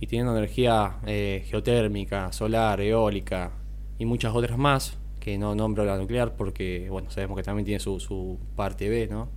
y 0.00 0.06
teniendo 0.06 0.34
energía 0.34 0.96
eh, 1.06 1.44
geotérmica, 1.48 2.32
solar, 2.32 2.80
eólica 2.80 3.52
y 3.98 4.06
muchas 4.06 4.34
otras 4.34 4.56
más, 4.56 4.96
que 5.28 5.38
no 5.38 5.54
nombro 5.54 5.84
la 5.84 5.98
nuclear 5.98 6.34
porque, 6.36 6.88
bueno, 6.90 7.10
sabemos 7.10 7.36
que 7.36 7.42
también 7.42 7.66
tiene 7.66 7.80
su, 7.80 8.00
su 8.00 8.38
parte 8.56 8.88
B, 8.88 9.08
¿no? 9.10 9.28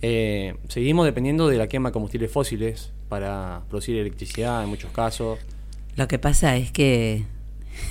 Eh, 0.00 0.56
seguimos 0.68 1.04
dependiendo 1.04 1.48
de 1.48 1.58
la 1.58 1.68
quema 1.68 1.90
de 1.90 1.92
combustibles 1.92 2.30
fósiles 2.30 2.92
para 3.08 3.62
producir 3.68 3.96
electricidad 3.96 4.62
en 4.62 4.70
muchos 4.70 4.90
casos. 4.92 5.38
Lo 5.96 6.08
que 6.08 6.18
pasa 6.18 6.56
es 6.56 6.70
que 6.72 7.24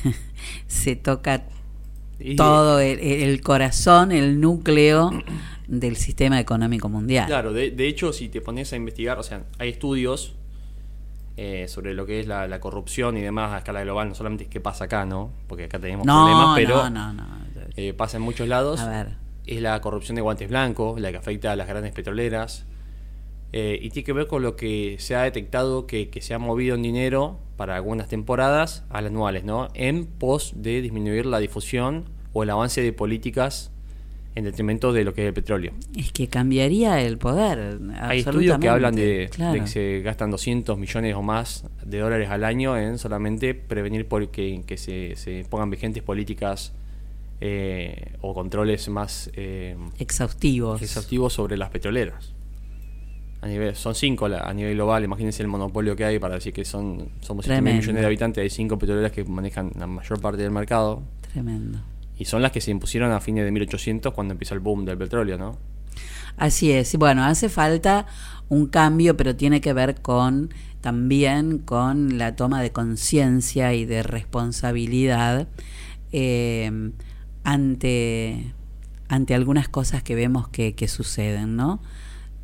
se 0.67 0.95
toca 0.95 1.45
todo 2.37 2.79
el, 2.79 3.41
corazón, 3.41 4.11
el 4.11 4.41
núcleo 4.41 5.11
del 5.67 5.97
sistema 5.97 6.39
económico 6.39 6.89
mundial. 6.89 7.27
Claro, 7.27 7.53
de, 7.53 7.71
de, 7.71 7.87
hecho, 7.87 8.13
si 8.13 8.29
te 8.29 8.41
pones 8.41 8.73
a 8.73 8.77
investigar, 8.77 9.19
o 9.19 9.23
sea, 9.23 9.43
hay 9.59 9.69
estudios 9.69 10.35
eh, 11.37 11.67
sobre 11.67 11.93
lo 11.93 12.05
que 12.05 12.21
es 12.21 12.27
la, 12.27 12.59
corrupción 12.61 13.17
y 13.17 13.21
demás 13.21 13.51
a 13.53 13.57
escala 13.57 13.81
global, 13.83 14.07
no 14.07 14.15
solamente 14.15 14.47
qué 14.47 14.61
pasa 14.61 14.85
acá, 14.85 15.05
¿no? 15.05 15.31
Porque 15.47 15.65
acá 15.65 15.79
tenemos 15.79 16.05
problemas, 16.05 16.55
pero 16.55 16.83
eh, 17.75 17.93
pasa 17.93 18.17
en 18.17 18.23
muchos 18.23 18.47
lados. 18.47 18.81
Es 19.45 19.61
la 19.61 19.79
corrupción 19.81 20.15
de 20.15 20.21
guantes 20.21 20.49
blancos, 20.49 20.99
la 20.99 21.11
que 21.11 21.17
afecta 21.17 21.51
a 21.51 21.55
las 21.55 21.67
grandes 21.67 21.91
petroleras. 21.91 22.65
Eh, 23.51 23.77
y 23.81 23.89
tiene 23.89 24.05
que 24.05 24.13
ver 24.13 24.27
con 24.27 24.43
lo 24.43 24.55
que 24.55 24.95
se 24.99 25.15
ha 25.15 25.21
detectado 25.21 25.85
que, 25.87 26.09
que, 26.09 26.21
se 26.21 26.33
ha 26.33 26.39
movido 26.39 26.75
en 26.75 26.81
dinero 26.81 27.39
para 27.57 27.75
algunas 27.75 28.07
temporadas 28.07 28.83
a 28.89 29.01
las 29.01 29.11
anuales, 29.11 29.43
¿no? 29.43 29.67
En 29.73 30.07
pos 30.07 30.53
de 30.55 30.81
disminuir 30.81 31.25
la 31.25 31.39
difusión 31.39 32.05
o 32.33 32.43
el 32.43 32.49
avance 32.49 32.81
de 32.81 32.91
políticas 32.91 33.71
en 34.35 34.43
detrimento 34.43 34.91
de 34.91 35.05
lo 35.05 35.13
que 35.13 35.23
es 35.23 35.27
el 35.29 35.33
petróleo. 35.33 35.71
Es 35.97 36.11
que 36.11 36.27
cambiaría 36.27 37.01
el 37.01 37.17
poder. 37.17 37.79
Hay 37.99 38.19
estudios 38.19 38.59
que 38.59 38.67
hablan 38.67 38.93
de, 38.93 39.29
que 39.31 39.67
se 39.67 40.01
gastan 40.01 40.29
200 40.29 40.77
millones 40.77 41.15
o 41.15 41.21
más 41.21 41.65
de 41.85 41.99
dólares 41.99 42.29
al 42.29 42.43
año 42.43 42.77
en 42.77 42.97
solamente 42.97 43.53
prevenir 43.53 44.07
por 44.07 44.29
que, 44.29 44.61
se, 44.75 45.15
se, 45.15 45.45
pongan 45.49 45.69
vigentes 45.69 46.03
políticas 46.03 46.73
eh, 47.39 48.13
o 48.21 48.33
controles 48.33 48.89
más 48.89 49.31
eh, 49.35 49.77
exhaustivos. 49.99 50.81
exhaustivos 50.81 51.33
sobre 51.33 51.55
las 51.55 51.69
petroleras. 51.69 52.33
A 53.41 53.47
nivel, 53.47 53.75
son 53.75 53.93
cinco 53.93 54.25
a 54.25 54.53
nivel 54.53 54.73
global, 54.73 55.03
imagínense 55.03 55.43
el 55.43 55.47
monopolio 55.47 55.95
que 55.95 56.03
hay 56.03 56.17
para 56.17 56.35
decir 56.35 56.51
que 56.51 56.65
son 56.65 57.09
somos 57.21 57.45
7 57.45 57.61
millones 57.61 58.01
de 58.01 58.05
habitantes, 58.05 58.41
hay 58.41 58.49
cinco 58.49 58.79
petroleras 58.79 59.11
que 59.11 59.23
manejan 59.23 59.71
la 59.77 59.85
mayor 59.85 60.19
parte 60.19 60.41
del 60.41 60.51
mercado. 60.51 61.03
Tremendo. 61.31 61.79
Y 62.17 62.25
son 62.25 62.41
las 62.41 62.51
que 62.51 62.61
se 62.61 62.71
impusieron 62.71 63.11
a 63.11 63.19
fines 63.19 63.45
de 63.45 63.51
1800 63.51 64.13
cuando 64.13 64.33
empieza 64.33 64.53
el 64.53 64.61
boom 64.61 64.85
del 64.85 64.97
petróleo, 64.97 65.37
¿no? 65.37 65.57
Así 66.37 66.71
es. 66.71 66.95
Bueno, 66.97 67.23
hace 67.23 67.49
falta 67.49 68.05
un 68.49 68.67
cambio, 68.67 69.17
pero 69.17 69.35
tiene 69.35 69.61
que 69.61 69.73
ver 69.73 70.01
con 70.01 70.53
también 70.81 71.57
con 71.57 72.17
la 72.17 72.35
toma 72.35 72.61
de 72.61 72.71
conciencia 72.71 73.73
y 73.73 73.85
de 73.85 74.03
responsabilidad 74.03 75.47
eh, 76.11 76.91
ante, 77.43 78.53
ante 79.07 79.33
algunas 79.33 79.67
cosas 79.67 80.03
que 80.03 80.13
vemos 80.13 80.47
que, 80.47 80.75
que, 80.75 80.87
suceden, 80.87 81.55
¿no? 81.55 81.81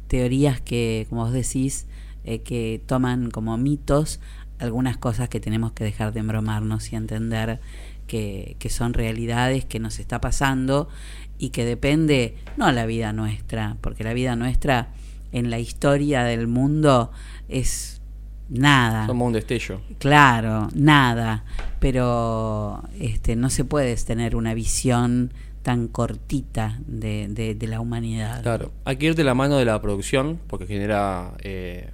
Teorías 0.07 0.59
que, 0.59 1.05
como 1.09 1.25
vos 1.25 1.33
decís, 1.33 1.85
eh, 2.23 2.41
que 2.41 2.81
toman 2.85 3.29
como 3.29 3.57
mitos 3.57 4.19
algunas 4.59 4.97
cosas 4.97 5.29
que 5.29 5.39
tenemos 5.39 5.71
que 5.73 5.83
dejar 5.83 6.13
de 6.13 6.19
embromarnos 6.21 6.91
y 6.93 6.95
entender 6.95 7.59
que, 8.07 8.55
que 8.59 8.69
son 8.69 8.93
realidades 8.93 9.65
que 9.65 9.79
nos 9.79 9.99
está 9.99 10.21
pasando 10.21 10.89
y 11.37 11.49
que 11.49 11.65
depende 11.65 12.35
no 12.57 12.71
la 12.71 12.85
vida 12.85 13.13
nuestra, 13.13 13.77
porque 13.81 14.03
la 14.03 14.13
vida 14.13 14.35
nuestra 14.35 14.89
en 15.31 15.49
la 15.49 15.59
historia 15.59 16.23
del 16.23 16.47
mundo 16.47 17.11
es 17.49 18.01
nada. 18.49 19.07
Somos 19.07 19.27
un 19.27 19.33
destello. 19.33 19.81
Claro, 19.97 20.69
nada. 20.73 21.45
Pero 21.79 22.83
este, 22.99 23.35
no 23.35 23.49
se 23.49 23.65
puede 23.65 23.95
tener 23.95 24.35
una 24.35 24.53
visión 24.53 25.33
tan 25.63 25.87
cortita 25.87 26.79
de, 26.85 27.27
de, 27.27 27.67
la 27.67 27.79
humanidad. 27.79 28.41
Claro, 28.41 28.71
hay 28.83 28.97
que 28.97 29.07
ir 29.07 29.15
de 29.15 29.23
la 29.23 29.33
mano 29.33 29.57
de 29.57 29.65
la 29.65 29.79
producción, 29.81 30.39
porque 30.47 30.65
genera 30.65 31.33
eh, 31.43 31.89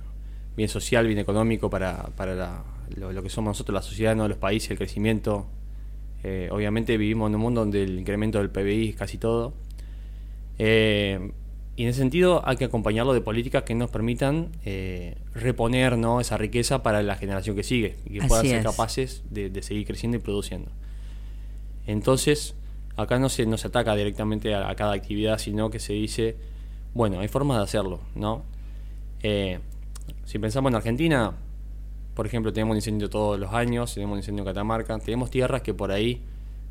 bien 0.56 0.70
social, 0.70 1.06
bien 1.06 1.20
económico 1.20 1.70
para, 1.70 2.10
para 2.16 2.64
lo, 2.96 3.24
que 3.24 3.30
somos 3.30 3.52
nosotros, 3.52 3.74
la 3.74 3.82
sociedad, 3.82 4.16
¿no? 4.16 4.28
los 4.28 4.38
países, 4.38 4.72
el 4.72 4.78
crecimiento. 4.78 5.48
Eh, 6.24 6.50
obviamente 6.52 6.98
vivimos 6.98 7.30
en 7.30 7.36
un 7.36 7.42
mundo 7.42 7.62
donde 7.62 7.84
el 7.84 8.00
incremento 8.00 8.40
del 8.40 8.50
PBI 8.50 8.90
es 8.90 8.96
casi 8.96 9.18
todo. 9.18 9.54
Eh, 10.58 11.32
y 11.76 11.84
en 11.84 11.90
ese 11.90 12.00
sentido 12.00 12.42
hay 12.48 12.58
que 12.58 12.66
acompañarlo 12.66 13.14
de 13.14 13.22
políticas 13.22 13.64
que 13.64 13.76
nos 13.76 13.92
permitan 13.92 14.50
eh, 14.66 15.16
reponer 15.36 15.98
¿no? 15.98 16.20
esa 16.20 16.36
riqueza 16.36 16.82
para 16.82 17.04
la 17.04 17.16
generación 17.16 17.56
que 17.56 17.64
sigue 17.64 17.98
y 18.06 18.20
que 18.20 18.28
puedan 18.28 18.46
ser 18.48 18.64
capaces 18.64 19.24
de, 19.30 19.62
seguir 19.62 19.86
creciendo 19.86 20.18
y 20.18 20.20
produciendo. 20.20 20.72
Entonces, 21.86 22.56
acá 22.96 23.20
no 23.20 23.30
se, 23.30 23.46
no 23.46 23.58
se 23.58 23.68
ataca 23.68 23.96
directamente 23.96 24.56
a, 24.56 24.74
cada 24.76 24.94
actividad, 24.94 25.38
sino 25.38 25.70
que 25.70 25.80
se 25.80 25.94
dice, 25.94 26.36
bueno, 26.96 27.20
hay 27.20 27.28
formas 27.28 27.58
de 27.58 27.64
hacerlo, 27.64 28.00
¿no? 28.16 28.44
Si 30.26 30.40
pensamos 30.40 30.72
en 30.72 30.76
Argentina, 30.76 31.34
por 32.18 32.26
ejemplo, 32.26 32.52
tenemos 32.52 32.72
un 32.72 32.78
incendio 32.78 33.12
todos 33.12 33.40
los 33.40 33.54
años, 33.54 33.94
tenemos 33.94 34.14
un 34.14 34.18
incendio 34.18 34.42
en 34.42 34.48
Catamarca, 34.48 34.98
tenemos 34.98 35.30
tierras 35.30 35.62
que 35.62 35.76
por 35.76 35.92
ahí, 35.92 36.20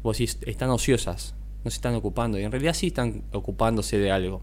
vos 0.02 0.18
decís, 0.18 0.38
están 0.44 0.70
ociosas, 0.70 1.36
no 1.64 1.70
se 1.70 1.76
están 1.76 1.94
ocupando, 1.94 2.36
y 2.36 2.42
en 2.42 2.50
realidad 2.50 2.74
sí 2.74 2.88
están 2.88 3.22
ocupándose 3.30 3.96
de 3.96 4.10
algo 4.10 4.42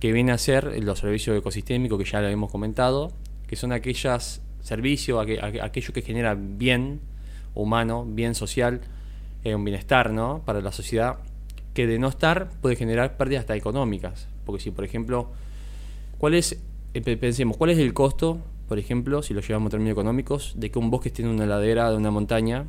que 0.00 0.12
viene 0.12 0.32
a 0.32 0.38
ser 0.38 0.82
los 0.82 1.00
servicios 1.00 1.36
ecosistémicos 1.36 1.98
que 1.98 2.10
ya 2.10 2.22
lo 2.22 2.28
hemos 2.28 2.50
comentado, 2.50 3.12
que 3.46 3.56
son 3.56 3.72
aquellos 3.72 4.40
servicios, 4.62 5.22
aquello 5.60 5.92
que 5.92 6.00
genera 6.00 6.34
bien 6.34 7.00
humano, 7.54 8.06
bien 8.08 8.34
social, 8.34 8.80
eh, 9.44 9.54
un 9.54 9.66
bienestar 9.66 10.14
¿no? 10.14 10.40
para 10.46 10.62
la 10.62 10.72
sociedad, 10.72 11.18
que 11.74 11.86
de 11.86 11.98
no 11.98 12.08
estar 12.08 12.48
puede 12.62 12.74
generar 12.74 13.18
pérdidas 13.18 13.42
hasta 13.42 13.54
económicas. 13.54 14.28
Porque 14.46 14.62
si, 14.62 14.70
por 14.70 14.86
ejemplo, 14.86 15.28
¿cuál 16.16 16.32
es, 16.32 16.58
eh, 16.94 17.16
pensemos, 17.18 17.58
cuál 17.58 17.68
es 17.68 17.78
el 17.78 17.92
costo, 17.92 18.38
por 18.70 18.78
ejemplo, 18.78 19.20
si 19.20 19.34
lo 19.34 19.40
llevamos 19.40 19.66
a 19.66 19.70
términos 19.70 19.90
económicos, 19.90 20.52
de 20.54 20.70
que 20.70 20.78
un 20.78 20.92
bosque 20.92 21.08
esté 21.08 21.22
en 21.22 21.28
una 21.28 21.44
ladera 21.44 21.90
de 21.90 21.96
una 21.96 22.12
montaña 22.12 22.66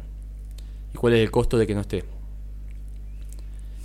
y 0.91 0.97
cuál 0.97 1.13
es 1.13 1.19
el 1.19 1.29
costo 1.29 1.59
de 1.59 1.67
que 1.67 1.75
no 1.75 1.81
esté? 1.81 2.03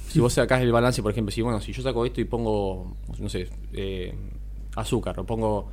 si 0.08 0.18
vos 0.18 0.32
sacás 0.32 0.62
el 0.62 0.72
balance, 0.72 1.02
por 1.02 1.12
ejemplo, 1.12 1.30
si 1.30 1.42
bueno, 1.42 1.60
si 1.60 1.74
yo 1.74 1.82
saco 1.82 2.06
esto 2.06 2.22
y 2.22 2.24
pongo, 2.24 2.96
no 3.18 3.28
sé, 3.28 3.50
eh, 3.74 4.14
azúcar, 4.76 5.20
o 5.20 5.26
pongo 5.26 5.68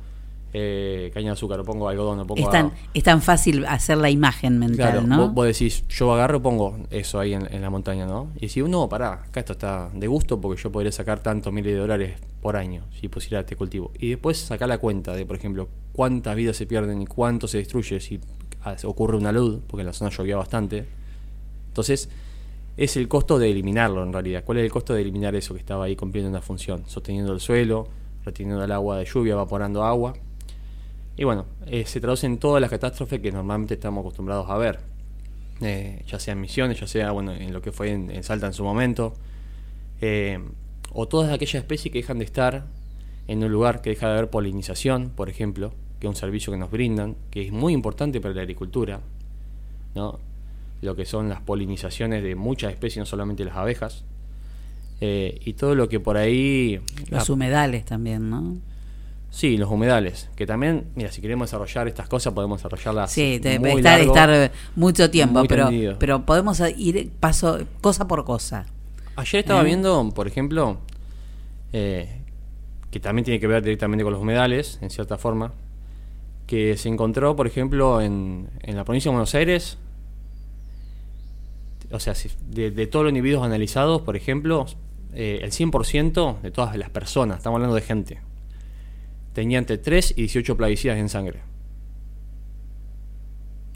eh, 0.56 1.10
caña 1.12 1.26
de 1.26 1.32
azúcar, 1.32 1.58
o 1.58 1.64
pongo 1.64 1.88
algodón, 1.88 2.20
o 2.20 2.26
pongo... 2.26 2.40
Es 2.40 2.48
tan, 2.48 2.72
es 2.94 3.02
tan 3.02 3.20
fácil 3.20 3.66
hacer 3.66 3.98
la 3.98 4.08
imagen 4.08 4.60
mental, 4.60 5.08
¿no? 5.08 5.28
Vos, 5.30 5.46
decís, 5.46 5.84
yo 5.88 6.14
agarro, 6.14 6.40
pongo 6.40 6.76
eso 6.90 7.18
ahí 7.18 7.34
en, 7.34 7.60
la 7.60 7.70
montaña, 7.70 8.06
¿no? 8.06 8.28
Y 8.40 8.48
si 8.48 8.62
no, 8.62 8.88
pará, 8.88 9.24
acá 9.28 9.40
esto 9.40 9.54
está 9.54 9.90
de 9.92 10.06
gusto 10.06 10.40
porque 10.40 10.62
yo 10.62 10.70
podría 10.70 10.92
sacar 10.92 11.18
tantos 11.18 11.52
miles 11.52 11.72
de 11.72 11.80
dólares 11.80 12.20
por 12.40 12.56
año 12.56 12.84
si 13.00 13.08
pusiera 13.08 13.40
este 13.40 13.56
cultivo. 13.56 13.90
Y 13.98 14.10
después 14.10 14.38
sacar 14.38 14.68
la 14.68 14.78
cuenta 14.78 15.12
de, 15.14 15.26
por 15.26 15.36
ejemplo, 15.36 15.68
cuántas 15.92 16.36
vidas 16.36 16.56
se 16.56 16.66
pierden 16.66 17.02
y 17.02 17.06
cuánto 17.06 17.48
se 17.48 17.58
destruye 17.58 17.98
si 17.98 18.20
ocurre 18.84 19.16
una 19.16 19.32
luz, 19.32 19.60
porque 19.66 19.80
en 19.80 19.86
la 19.86 19.92
zona 19.92 20.10
llovía 20.10 20.36
bastante. 20.36 20.86
Entonces, 21.66 22.08
es 22.76 22.96
el 22.96 23.08
costo 23.08 23.38
de 23.40 23.50
eliminarlo 23.50 24.02
en 24.02 24.12
realidad. 24.12 24.44
¿Cuál 24.44 24.58
es 24.58 24.64
el 24.64 24.70
costo 24.70 24.94
de 24.94 25.02
eliminar 25.02 25.34
eso 25.34 25.52
que 25.54 25.60
estaba 25.60 25.86
ahí 25.86 25.96
cumpliendo 25.96 26.30
una 26.30 26.42
función? 26.42 26.84
Sosteniendo 26.86 27.32
el 27.32 27.40
suelo, 27.40 27.88
reteniendo 28.24 28.62
el 28.62 28.72
agua 28.72 28.98
de 28.98 29.04
lluvia, 29.04 29.32
evaporando 29.32 29.84
agua. 29.84 30.14
Y 31.16 31.24
bueno, 31.24 31.46
eh, 31.66 31.84
se 31.86 32.00
traduce 32.00 32.26
en 32.26 32.38
todas 32.38 32.60
las 32.60 32.70
catástrofes 32.70 33.20
que 33.20 33.30
normalmente 33.30 33.74
estamos 33.74 34.00
acostumbrados 34.00 34.48
a 34.50 34.58
ver. 34.58 34.80
Eh, 35.60 36.02
ya 36.06 36.18
sea 36.18 36.32
en 36.32 36.40
misiones, 36.40 36.80
ya 36.80 36.86
sea 36.86 37.12
bueno, 37.12 37.32
en 37.32 37.52
lo 37.52 37.62
que 37.62 37.70
fue 37.70 37.90
en, 37.92 38.22
Salta 38.22 38.46
en 38.46 38.52
su 38.52 38.64
momento. 38.64 39.14
Eh, 40.00 40.38
o 40.92 41.06
todas 41.08 41.32
aquellas 41.32 41.62
especies 41.62 41.92
que 41.92 41.98
dejan 41.98 42.18
de 42.18 42.24
estar 42.24 42.66
en 43.28 43.42
un 43.42 43.50
lugar 43.50 43.80
que 43.80 43.90
deja 43.90 44.08
de 44.08 44.12
haber 44.14 44.30
polinización, 44.30 45.10
por 45.10 45.28
ejemplo, 45.30 45.72
que 46.00 46.06
es 46.06 46.08
un 46.08 46.16
servicio 46.16 46.52
que 46.52 46.58
nos 46.58 46.70
brindan, 46.70 47.16
que 47.30 47.42
es 47.42 47.52
muy 47.52 47.72
importante 47.72 48.20
para 48.20 48.34
la 48.34 48.42
agricultura. 48.42 49.00
¿no? 49.94 50.18
lo 50.84 50.94
que 50.94 51.04
son 51.04 51.28
las 51.28 51.40
polinizaciones 51.40 52.22
de 52.22 52.34
muchas 52.34 52.72
especies, 52.72 52.98
no 52.98 53.06
solamente 53.06 53.44
las 53.44 53.56
abejas, 53.56 54.04
eh, 55.00 55.40
y 55.44 55.54
todo 55.54 55.74
lo 55.74 55.88
que 55.88 55.98
por 55.98 56.16
ahí... 56.16 56.80
Los 57.10 57.30
humedales 57.30 57.84
también, 57.84 58.30
¿no? 58.30 58.56
Sí, 59.34 59.56
los 59.56 59.68
humedales, 59.68 60.30
que 60.36 60.46
también, 60.46 60.92
mira, 60.94 61.10
si 61.10 61.20
queremos 61.20 61.48
desarrollar 61.48 61.88
estas 61.88 62.08
cosas 62.08 62.32
podemos 62.32 62.62
desarrollarlas. 62.62 63.10
Sí, 63.10 63.40
muy 63.58 63.72
estar, 63.72 64.00
estar 64.00 64.52
mucho 64.76 65.10
tiempo, 65.10 65.42
pero, 65.48 65.68
pero 65.98 66.24
podemos 66.24 66.62
ir 66.76 67.10
paso 67.18 67.58
cosa 67.80 68.06
por 68.06 68.24
cosa. 68.24 68.66
Ayer 69.16 69.40
estaba 69.40 69.62
¿Eh? 69.62 69.64
viendo, 69.64 70.08
por 70.14 70.28
ejemplo, 70.28 70.78
eh, 71.72 72.20
que 72.92 73.00
también 73.00 73.24
tiene 73.24 73.40
que 73.40 73.48
ver 73.48 73.64
directamente 73.64 74.04
con 74.04 74.12
los 74.12 74.22
humedales, 74.22 74.78
en 74.82 74.90
cierta 74.90 75.18
forma, 75.18 75.52
que 76.46 76.76
se 76.76 76.88
encontró, 76.88 77.34
por 77.34 77.48
ejemplo, 77.48 78.00
en, 78.00 78.50
en 78.62 78.76
la 78.76 78.84
provincia 78.84 79.10
de 79.10 79.14
Buenos 79.16 79.34
Aires, 79.34 79.78
o 81.90 81.98
sea, 81.98 82.14
de, 82.50 82.86
todos 82.86 83.04
los 83.04 83.10
individuos 83.10 83.44
analizados, 83.44 84.02
por 84.02 84.14
ejemplo, 84.14 84.66
eh, 85.12 85.40
el 85.42 85.50
100% 85.50 86.40
de 86.40 86.52
todas 86.52 86.76
las 86.76 86.90
personas, 86.90 87.38
estamos 87.38 87.56
hablando 87.56 87.74
de 87.74 87.82
gente, 87.82 88.20
tenía 89.34 89.58
entre 89.58 89.76
3 89.76 90.12
y 90.12 90.22
18 90.22 90.56
plaguicidas 90.56 90.96
en 90.96 91.10
sangre. 91.10 91.40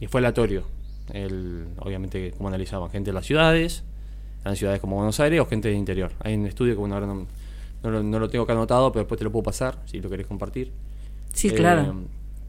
Y 0.00 0.06
fue 0.06 0.20
aleatorio. 0.20 0.64
El, 1.12 1.66
obviamente, 1.78 2.32
como 2.32 2.48
analizaban, 2.48 2.90
gente 2.90 3.10
de 3.10 3.14
las 3.14 3.26
ciudades, 3.26 3.84
en 4.44 4.56
ciudades 4.56 4.80
como 4.80 4.96
Buenos 4.96 5.20
Aires 5.20 5.40
o 5.40 5.46
gente 5.46 5.68
del 5.68 5.76
interior. 5.76 6.12
Hay 6.20 6.34
un 6.34 6.46
estudio 6.46 6.74
que 6.74 6.80
bueno, 6.80 6.94
ahora 6.94 7.06
no, 7.06 7.26
no, 7.82 8.18
lo 8.18 8.30
tengo 8.30 8.44
acá 8.44 8.52
anotado, 8.52 8.92
pero 8.92 9.04
después 9.04 9.18
te 9.18 9.24
lo 9.24 9.32
puedo 9.32 9.42
pasar 9.42 9.82
si 9.86 10.00
lo 10.00 10.08
querés 10.08 10.26
compartir. 10.26 10.72
Sí, 11.34 11.50
claro. 11.50 11.94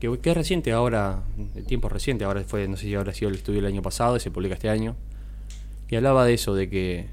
Eh, 0.02 0.18
que, 0.22 0.30
es 0.30 0.38
reciente 0.38 0.72
ahora, 0.72 1.24
el 1.56 1.66
tiempo 1.66 1.90
reciente, 1.90 2.24
ahora 2.24 2.44
fue, 2.44 2.68
no 2.68 2.78
sé 2.78 2.84
si 2.84 2.96
habrá 2.96 3.14
sido 3.14 3.30
el 3.30 3.36
estudio 3.36 3.62
del 3.62 3.72
año 3.72 3.82
pasado 3.82 4.16
y 4.16 4.20
se 4.20 4.32
publica 4.32 4.54
este 4.54 4.70
año 4.70 4.96
y 5.90 5.96
hablaba 5.96 6.26
de 6.26 6.36
eso, 6.36 6.54
de 6.56 6.70
que 6.70 7.08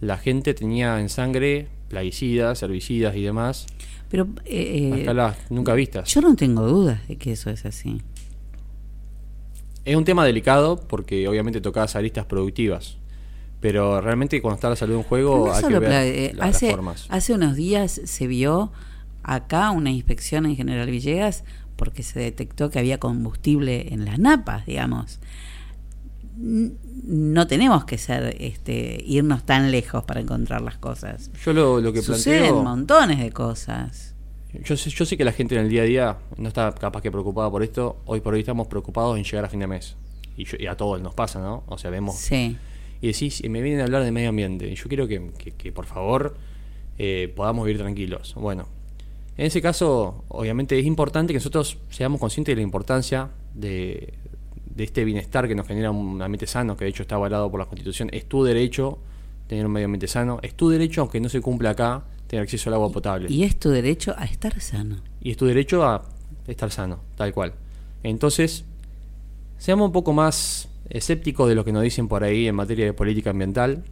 la 0.00 0.16
gente 0.16 0.54
tenía 0.54 1.00
en 1.00 1.08
sangre 1.08 1.68
plaguicidas, 1.92 2.62
herbicidas 2.62 3.14
y 3.14 3.22
demás. 3.22 3.66
Pero 4.08 4.26
eh, 4.46 5.04
eh 5.06 5.32
nunca 5.50 5.74
vistas. 5.74 6.08
Yo 6.08 6.22
no 6.22 6.34
tengo 6.34 6.66
dudas 6.66 7.06
de 7.06 7.16
que 7.16 7.32
eso 7.32 7.50
es 7.50 7.66
así. 7.66 8.00
Es 9.84 9.94
un 9.94 10.04
tema 10.06 10.24
delicado 10.24 10.78
porque 10.78 11.28
obviamente 11.28 11.60
tocas 11.60 11.94
aristas 11.94 12.24
productivas. 12.24 12.96
Pero 13.60 14.00
realmente 14.00 14.40
cuando 14.40 14.54
está 14.54 14.70
la 14.70 14.76
salud 14.76 14.96
en 14.96 15.02
juego 15.02 15.52
hay 15.52 15.64
que 15.64 15.78
ver 15.78 15.92
eh, 15.92 16.34
hace, 16.40 16.70
formas. 16.70 17.06
Hace 17.10 17.34
unos 17.34 17.56
días 17.56 18.00
se 18.02 18.26
vio 18.26 18.72
acá 19.22 19.70
una 19.70 19.90
inspección 19.90 20.46
en 20.46 20.56
General 20.56 20.90
Villegas 20.90 21.44
porque 21.76 22.02
se 22.02 22.18
detectó 22.20 22.70
que 22.70 22.78
había 22.78 22.98
combustible 22.98 23.92
en 23.92 24.06
las 24.06 24.18
napas, 24.18 24.64
digamos 24.64 25.20
no 26.36 27.46
tenemos 27.46 27.84
que 27.84 27.98
ser 27.98 28.36
este 28.40 29.02
irnos 29.06 29.44
tan 29.44 29.70
lejos 29.70 30.04
para 30.04 30.20
encontrar 30.20 30.62
las 30.62 30.78
cosas. 30.78 31.30
Yo 31.44 31.52
lo, 31.52 31.92
que 31.92 32.02
Suceden 32.02 32.54
montones 32.54 33.18
de 33.18 33.30
cosas. 33.32 34.14
Yo 34.64 34.76
sé, 34.76 34.90
yo 34.90 35.04
sé 35.06 35.16
que 35.16 35.24
la 35.24 35.32
gente 35.32 35.54
en 35.54 35.62
el 35.62 35.68
día 35.68 35.82
a 35.82 35.84
día 35.84 36.18
no 36.36 36.48
está 36.48 36.72
capaz 36.72 37.00
que 37.00 37.10
preocupada 37.10 37.50
por 37.50 37.62
esto. 37.62 38.02
Hoy 38.04 38.20
por 38.20 38.34
hoy 38.34 38.40
estamos 38.40 38.66
preocupados 38.66 39.16
en 39.16 39.24
llegar 39.24 39.44
a 39.44 39.48
fin 39.48 39.60
de 39.60 39.66
mes. 39.66 39.96
Y, 40.36 40.66
a 40.66 40.76
todos 40.76 41.00
nos 41.00 41.14
pasa, 41.14 41.40
¿no? 41.40 41.62
O 41.66 41.78
sea, 41.78 41.90
vemos... 41.90 42.16
Sí. 42.16 42.56
Y 43.00 43.08
decís, 43.08 43.42
y 43.42 43.48
me 43.48 43.60
vienen 43.60 43.80
a 43.80 43.84
hablar 43.84 44.04
de 44.04 44.12
medio 44.12 44.28
ambiente. 44.28 44.68
Y 44.68 44.74
yo 44.74 44.84
quiero 44.88 45.08
que, 45.08 45.72
por 45.72 45.86
favor 45.86 46.36
eh, 46.98 47.32
podamos 47.34 47.64
vivir 47.64 47.80
tranquilos. 47.80 48.34
Bueno, 48.36 48.68
en 49.36 49.46
ese 49.46 49.60
caso, 49.60 50.24
obviamente 50.28 50.78
es 50.78 50.86
importante 50.86 51.32
que 51.32 51.38
nosotros 51.38 51.78
seamos 51.90 52.20
conscientes 52.20 52.52
de 52.52 52.56
la 52.56 52.62
importancia 52.62 53.30
de, 53.54 54.14
de 54.74 54.84
este 54.84 55.04
bienestar 55.04 55.48
que 55.48 55.54
nos 55.54 55.66
genera 55.66 55.90
un 55.90 56.20
ambiente 56.22 56.46
sano, 56.46 56.76
que 56.76 56.84
de 56.84 56.90
hecho 56.90 57.02
está 57.02 57.16
avalado 57.16 57.50
por 57.50 57.60
la 57.60 57.66
Constitución, 57.66 58.08
es 58.12 58.26
tu 58.26 58.44
derecho 58.44 58.98
tener 59.46 59.66
un 59.66 59.72
medio 59.72 59.84
ambiente 59.84 60.08
sano, 60.08 60.38
es 60.42 60.54
tu 60.54 60.70
derecho, 60.70 61.02
aunque 61.02 61.20
no 61.20 61.28
se 61.28 61.42
cumpla 61.42 61.70
acá, 61.70 62.04
tener 62.26 62.42
acceso 62.42 62.70
al 62.70 62.74
agua 62.74 62.90
potable. 62.90 63.30
Y 63.30 63.42
es 63.44 63.58
tu 63.58 63.68
derecho 63.68 64.14
a 64.16 64.24
estar 64.24 64.58
sano. 64.60 64.96
Y 65.20 65.30
es 65.30 65.36
tu 65.36 65.44
derecho 65.44 65.84
a 65.84 66.04
estar 66.46 66.70
sano, 66.70 67.00
tal 67.16 67.34
cual. 67.34 67.52
Entonces, 68.02 68.64
seamos 69.58 69.86
un 69.86 69.92
poco 69.92 70.14
más 70.14 70.68
escépticos 70.88 71.48
de 71.48 71.54
lo 71.54 71.64
que 71.64 71.72
nos 71.72 71.82
dicen 71.82 72.08
por 72.08 72.24
ahí 72.24 72.48
en 72.48 72.54
materia 72.54 72.86
de 72.86 72.92
política 72.94 73.30
ambiental 73.30 73.84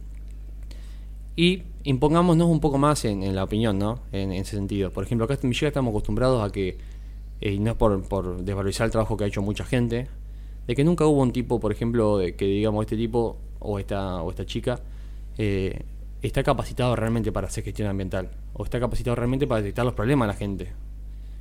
y 1.35 1.63
impongámonos 1.83 2.47
un 2.47 2.59
poco 2.59 2.77
más 2.77 3.05
en, 3.05 3.35
la 3.35 3.43
opinión, 3.43 3.77
¿no? 3.77 3.99
En, 4.11 4.31
ese 4.31 4.55
sentido. 4.55 4.91
Por 4.91 5.03
ejemplo, 5.03 5.25
acá 5.25 5.35
en 5.41 5.49
Villegas 5.49 5.69
estamos 5.69 5.91
acostumbrados 5.91 6.43
a 6.43 6.51
que, 6.51 6.77
eh, 7.39 7.53
y 7.53 7.59
no 7.59 7.71
es 7.71 7.77
por, 7.77 8.01
por 8.03 8.43
desvalorizar 8.43 8.85
el 8.85 8.91
trabajo 8.91 9.15
que 9.15 9.25
ha 9.25 9.27
hecho 9.27 9.41
mucha 9.41 9.63
gente, 9.63 10.07
de 10.71 10.75
que 10.75 10.85
nunca 10.85 11.05
hubo 11.05 11.21
un 11.21 11.33
tipo, 11.33 11.59
por 11.59 11.73
ejemplo, 11.73 12.19
que 12.37 12.45
digamos 12.45 12.85
este 12.85 12.95
tipo 12.95 13.37
o 13.59 13.77
esta, 13.77 14.21
o 14.21 14.29
esta 14.29 14.45
chica 14.45 14.79
eh, 15.37 15.83
está 16.21 16.43
capacitado 16.43 16.95
realmente 16.95 17.29
para 17.33 17.47
hacer 17.47 17.65
gestión 17.65 17.89
ambiental 17.89 18.31
o 18.53 18.63
está 18.63 18.79
capacitado 18.79 19.17
realmente 19.17 19.47
para 19.47 19.61
detectar 19.61 19.83
los 19.83 19.93
problemas 19.93 20.29
de 20.29 20.33
la 20.33 20.37
gente. 20.37 20.71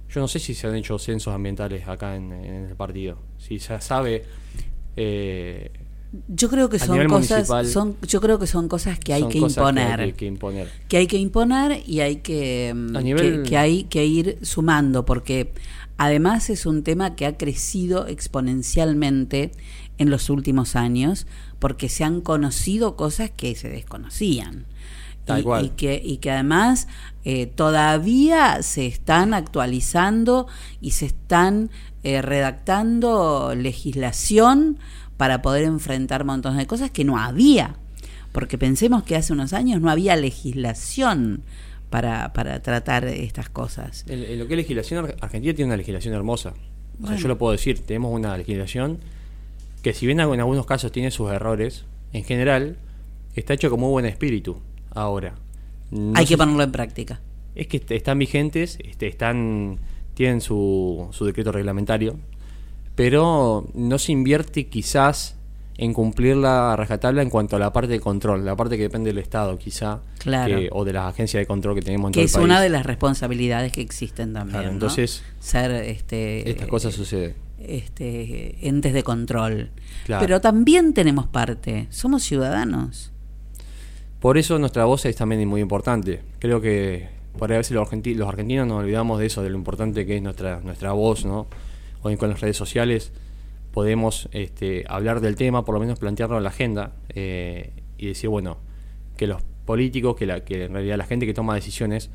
Yo 0.08 0.20
no 0.20 0.26
sé 0.26 0.40
si 0.40 0.52
se 0.52 0.66
han 0.66 0.74
hecho 0.74 0.98
censos 0.98 1.32
ambientales 1.32 1.86
acá 1.86 2.16
en, 2.16 2.32
en 2.32 2.54
el 2.70 2.74
partido, 2.74 3.18
si 3.38 3.60
se 3.60 3.80
sabe... 3.80 4.24
Eh, 4.96 5.70
yo 6.28 6.48
creo 6.50 6.68
que 6.68 6.76
a 6.76 6.80
son 6.80 7.06
cosas, 7.06 7.48
son, 7.70 7.96
yo 8.06 8.20
creo 8.20 8.38
que 8.38 8.46
son 8.48 8.68
cosas 8.68 8.98
que 8.98 9.12
hay 9.14 9.28
que 9.28 9.38
imponer. 9.38 10.00
hay 10.00 10.10
que- 10.12 10.16
que 10.18 10.26
imponer. 10.26 10.68
que 10.88 10.96
hay 10.96 11.06
que 11.06 11.18
imponer 11.18 11.82
y 11.86 12.00
hay 12.00 12.16
que, 12.16 12.72
mm, 12.74 12.96
A 12.96 13.00
nivel- 13.00 13.42
que, 13.44 13.48
que 13.50 13.56
hay 13.56 13.84
que 13.84 14.04
ir 14.06 14.38
sumando, 14.42 15.04
porque 15.04 15.52
además 15.98 16.50
es 16.50 16.66
un 16.66 16.82
tema 16.82 17.14
que 17.14 17.26
ha 17.26 17.36
crecido 17.36 18.06
exponencialmente 18.08 19.52
en 19.98 20.10
los 20.10 20.30
últimos 20.30 20.76
años, 20.76 21.26
porque 21.58 21.88
se 21.88 22.04
han 22.04 22.20
conocido 22.22 22.96
cosas 22.96 23.30
que 23.30 23.54
se 23.54 23.68
desconocían. 23.68 24.66
Tal 25.26 25.40
y, 25.40 25.42
cual. 25.42 25.64
y 25.66 25.68
que, 25.70 26.00
y 26.02 26.16
que 26.16 26.30
además 26.30 26.88
eh, 27.24 27.46
todavía 27.46 28.62
se 28.62 28.86
están 28.86 29.34
actualizando 29.34 30.46
y 30.80 30.92
se 30.92 31.06
están 31.06 31.70
eh, 32.02 32.22
redactando 32.22 33.54
legislación 33.54 34.78
para 35.20 35.42
poder 35.42 35.64
enfrentar 35.64 36.24
montones 36.24 36.56
de 36.56 36.66
cosas 36.66 36.90
que 36.90 37.04
no 37.04 37.18
había. 37.18 37.76
Porque 38.32 38.56
pensemos 38.56 39.02
que 39.02 39.16
hace 39.16 39.34
unos 39.34 39.52
años 39.52 39.82
no 39.82 39.90
había 39.90 40.16
legislación 40.16 41.42
para, 41.90 42.32
para 42.32 42.62
tratar 42.62 43.04
estas 43.04 43.50
cosas. 43.50 44.06
En, 44.08 44.24
en 44.24 44.38
lo 44.38 44.46
que 44.46 44.54
es 44.54 44.58
legislación, 44.58 45.04
Ar- 45.04 45.16
Argentina 45.20 45.52
tiene 45.54 45.66
una 45.68 45.76
legislación 45.76 46.14
hermosa. 46.14 46.54
O 47.02 47.06
sea, 47.06 47.16
yo 47.16 47.28
lo 47.28 47.36
puedo 47.36 47.52
decir, 47.52 47.80
tenemos 47.80 48.14
una 48.14 48.34
legislación 48.38 48.98
que 49.82 49.92
si 49.92 50.06
bien 50.06 50.20
en 50.20 50.40
algunos 50.40 50.64
casos 50.64 50.90
tiene 50.90 51.10
sus 51.10 51.30
errores, 51.30 51.84
en 52.14 52.24
general 52.24 52.76
está 53.34 53.52
hecho 53.54 53.68
con 53.68 53.80
muy 53.80 53.90
buen 53.90 54.06
espíritu 54.06 54.60
ahora. 54.90 55.34
No 55.90 56.12
Hay 56.16 56.24
que 56.24 56.36
ponerlo 56.38 56.62
en 56.62 56.72
práctica. 56.72 57.20
Es 57.54 57.66
que 57.66 57.76
est- 57.76 57.90
están 57.90 58.18
vigentes, 58.18 58.78
este, 58.84 59.06
están 59.06 59.78
tienen 60.14 60.40
su, 60.40 61.08
su 61.12 61.24
decreto 61.26 61.52
reglamentario, 61.52 62.16
pero 62.94 63.66
no 63.74 63.98
se 63.98 64.12
invierte 64.12 64.66
quizás 64.68 65.36
en 65.78 65.94
cumplirla 65.94 66.74
a 66.74 66.76
rajatabla 66.76 67.22
en 67.22 67.30
cuanto 67.30 67.56
a 67.56 67.58
la 67.58 67.72
parte 67.72 67.88
de 67.92 68.00
control, 68.00 68.44
la 68.44 68.54
parte 68.54 68.76
que 68.76 68.82
depende 68.82 69.08
del 69.10 69.18
Estado 69.18 69.56
quizá, 69.58 70.00
Claro. 70.18 70.58
que- 70.58 70.68
o 70.72 70.84
de 70.84 70.92
las 70.92 71.06
agencias 71.06 71.40
de 71.40 71.46
control 71.46 71.74
que 71.74 71.80
tenemos 71.80 72.08
en 72.08 72.12
Que 72.12 72.26
todo 72.26 72.40
el 72.40 72.42
es 72.42 72.44
una 72.44 72.60
de 72.60 72.68
las 72.68 72.84
responsabilidades 72.84 73.72
que 73.72 73.80
existen 73.80 74.34
también. 74.34 74.52
Claro, 74.58 74.66
¿no? 74.68 74.72
entonces, 74.74 75.22
ser 75.38 75.70
este 75.70 76.50
Estas 76.50 76.68
cosas 76.68 76.92
suceden. 76.94 77.34
este 77.58 78.68
entes 78.68 78.92
de 78.92 79.02
control. 79.02 79.70
Claro. 80.04 80.20
Pero 80.20 80.40
también 80.42 80.92
tenemos 80.92 81.26
parte, 81.26 81.86
somos 81.88 82.22
ciudadanos. 82.24 83.10
Por 84.20 84.36
eso 84.36 84.58
nuestra 84.58 84.84
voz 84.84 85.06
es 85.06 85.16
también 85.16 85.48
muy 85.48 85.62
importante. 85.62 86.20
Creo 86.40 86.60
que 86.60 87.08
por 87.38 87.50
a 87.52 87.56
veces 87.56 87.72
los 87.72 87.88
argentinos 88.28 88.66
nos 88.66 88.80
olvidamos 88.82 89.18
de 89.18 89.24
eso, 89.26 89.42
de 89.42 89.48
lo 89.48 89.56
importante 89.56 90.04
que 90.04 90.16
es 90.16 90.22
nuestra, 90.22 90.60
nuestra 90.60 90.92
voz, 90.92 91.24
¿no? 91.24 91.46
Hoy 92.02 92.16
con 92.16 92.30
las 92.30 92.40
redes 92.40 92.56
sociales 92.56 93.12
podemos 93.72 94.28
este, 94.32 94.84
hablar 94.88 95.20
del 95.20 95.36
tema, 95.36 95.64
por 95.64 95.74
lo 95.74 95.80
menos 95.80 95.98
plantearlo 95.98 96.38
en 96.38 96.42
la 96.42 96.48
agenda 96.48 96.92
eh, 97.10 97.72
y 97.98 98.06
decir, 98.08 98.30
bueno, 98.30 98.58
que 99.16 99.26
los 99.26 99.42
políticos, 99.66 100.16
que, 100.16 100.26
la, 100.26 100.44
que 100.44 100.64
en 100.64 100.72
realidad 100.72 100.96
la 100.96 101.04
gente 101.04 101.26
que 101.26 101.34
toma 101.34 101.54
decisiones, 101.54 102.10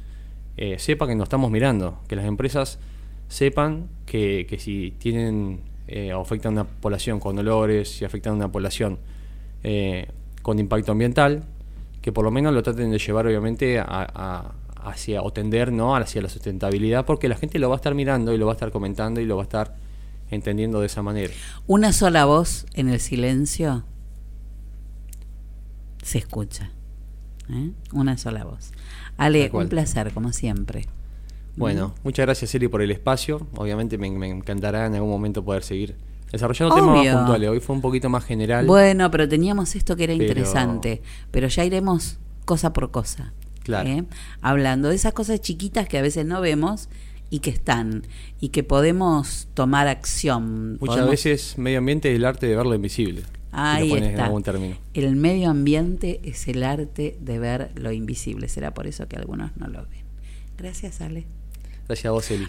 eh, 0.57 0.79
sepa 0.79 1.07
que 1.07 1.15
nos 1.15 1.25
estamos 1.25 1.51
mirando, 1.51 1.99
que 2.07 2.15
las 2.15 2.25
empresas 2.25 2.79
sepan 3.27 3.87
que, 4.05 4.45
que 4.49 4.59
si 4.59 4.93
tienen 4.97 5.61
eh, 5.87 6.11
afectan 6.11 6.57
a 6.57 6.61
una 6.61 6.69
población 6.69 7.19
con 7.19 7.37
olores, 7.37 7.89
si 7.89 8.05
afectan 8.05 8.33
a 8.33 8.35
una 8.37 8.51
población 8.51 8.97
eh, 9.63 10.07
con 10.41 10.59
impacto 10.59 10.91
ambiental, 10.91 11.43
que 12.01 12.11
por 12.11 12.23
lo 12.25 12.31
menos 12.31 12.53
lo 12.53 12.63
traten 12.63 12.91
de 12.91 12.97
llevar 12.99 13.27
obviamente 13.27 13.79
a- 13.79 14.53
hacia 14.85 15.21
o 15.21 15.31
tender 15.31 15.71
¿no? 15.71 15.95
hacia 15.95 16.21
la 16.21 16.29
sustentabilidad, 16.29 17.05
porque 17.05 17.27
la 17.27 17.35
gente 17.37 17.59
lo 17.59 17.69
va 17.69 17.75
a 17.75 17.77
estar 17.77 17.95
mirando 17.95 18.33
y 18.33 18.37
lo 18.37 18.45
va 18.45 18.53
a 18.53 18.55
estar 18.55 18.71
comentando 18.71 19.19
y 19.21 19.25
lo 19.25 19.35
va 19.35 19.43
a 19.43 19.45
estar 19.45 19.75
entendiendo 20.31 20.79
de 20.79 20.87
esa 20.87 21.01
manera. 21.01 21.33
Una 21.67 21.91
sola 21.93 22.25
voz 22.25 22.65
en 22.73 22.89
el 22.89 22.99
silencio 22.99 23.83
se 26.03 26.17
escucha. 26.19 26.71
¿eh? 27.49 27.71
Una 27.91 28.17
sola 28.17 28.43
voz. 28.43 28.71
Ale, 29.17 29.49
un 29.53 29.69
placer, 29.69 30.11
como 30.13 30.33
siempre. 30.33 30.85
Bueno, 31.57 31.95
muchas 32.03 32.25
gracias 32.25 32.53
Eli 32.53 32.67
por 32.67 32.81
el 32.81 32.91
espacio. 32.91 33.47
Obviamente 33.55 33.97
me, 33.97 34.11
me 34.11 34.29
encantará 34.29 34.85
en 34.87 34.95
algún 34.95 35.09
momento 35.09 35.43
poder 35.43 35.63
seguir 35.63 35.95
desarrollando 36.31 36.75
Obvio. 36.75 36.83
temas 36.85 37.05
más 37.05 37.15
puntuales. 37.17 37.49
Hoy 37.49 37.59
fue 37.61 37.75
un 37.77 37.81
poquito 37.81 38.09
más 38.09 38.25
general. 38.25 38.65
Bueno, 38.65 39.09
pero 39.09 39.29
teníamos 39.29 39.73
esto 39.75 39.95
que 39.95 40.03
era 40.03 40.13
Pero- 40.13 40.23
interesante, 40.23 41.01
pero 41.31 41.47
ya 41.47 41.63
iremos 41.63 42.17
cosa 42.43 42.73
por 42.73 42.91
cosa. 42.91 43.33
Claro. 43.65 43.89
¿eh? 43.89 44.03
Hablando 44.41 44.89
de 44.89 44.95
esas 44.95 45.11
cosas 45.13 45.41
chiquitas 45.41 45.87
que 45.89 45.97
a 45.97 46.01
veces 46.01 46.25
no 46.25 46.39
vemos 46.41 46.87
y 47.29 47.39
que 47.39 47.49
están 47.49 48.03
y 48.39 48.49
que 48.49 48.63
podemos 48.63 49.47
tomar 49.53 49.87
acción. 49.87 50.73
Muchas 50.79 50.87
Podemos- 50.97 51.09
veces 51.11 51.57
medio 51.57 51.79
ambiente 51.79 52.11
es 52.11 52.15
el 52.17 52.25
arte 52.25 52.45
de 52.47 52.55
ver 52.55 52.65
lo 52.65 52.75
invisible. 52.75 53.21
si 53.21 53.27
Ahí 53.51 53.89
lo 53.89 53.97
en 53.97 54.03
está. 54.03 54.25
algún 54.25 54.43
término. 54.43 54.77
El 54.93 55.15
medio 55.15 55.49
ambiente 55.49 56.19
es 56.23 56.47
el 56.47 56.61
arte 56.63 57.17
de 57.21 57.39
ver 57.39 57.71
lo 57.75 57.91
invisible. 57.91 58.47
Será 58.49 58.73
por 58.73 58.85
eso 58.85 59.07
que 59.07 59.15
algunos 59.15 59.55
no 59.57 59.67
lo 59.67 59.81
ven. 59.83 60.03
Gracias, 60.57 61.01
Ale. 61.01 61.25
Gracias 61.87 62.05
a 62.07 62.11
vos, 62.11 62.29
Eli. 62.31 62.47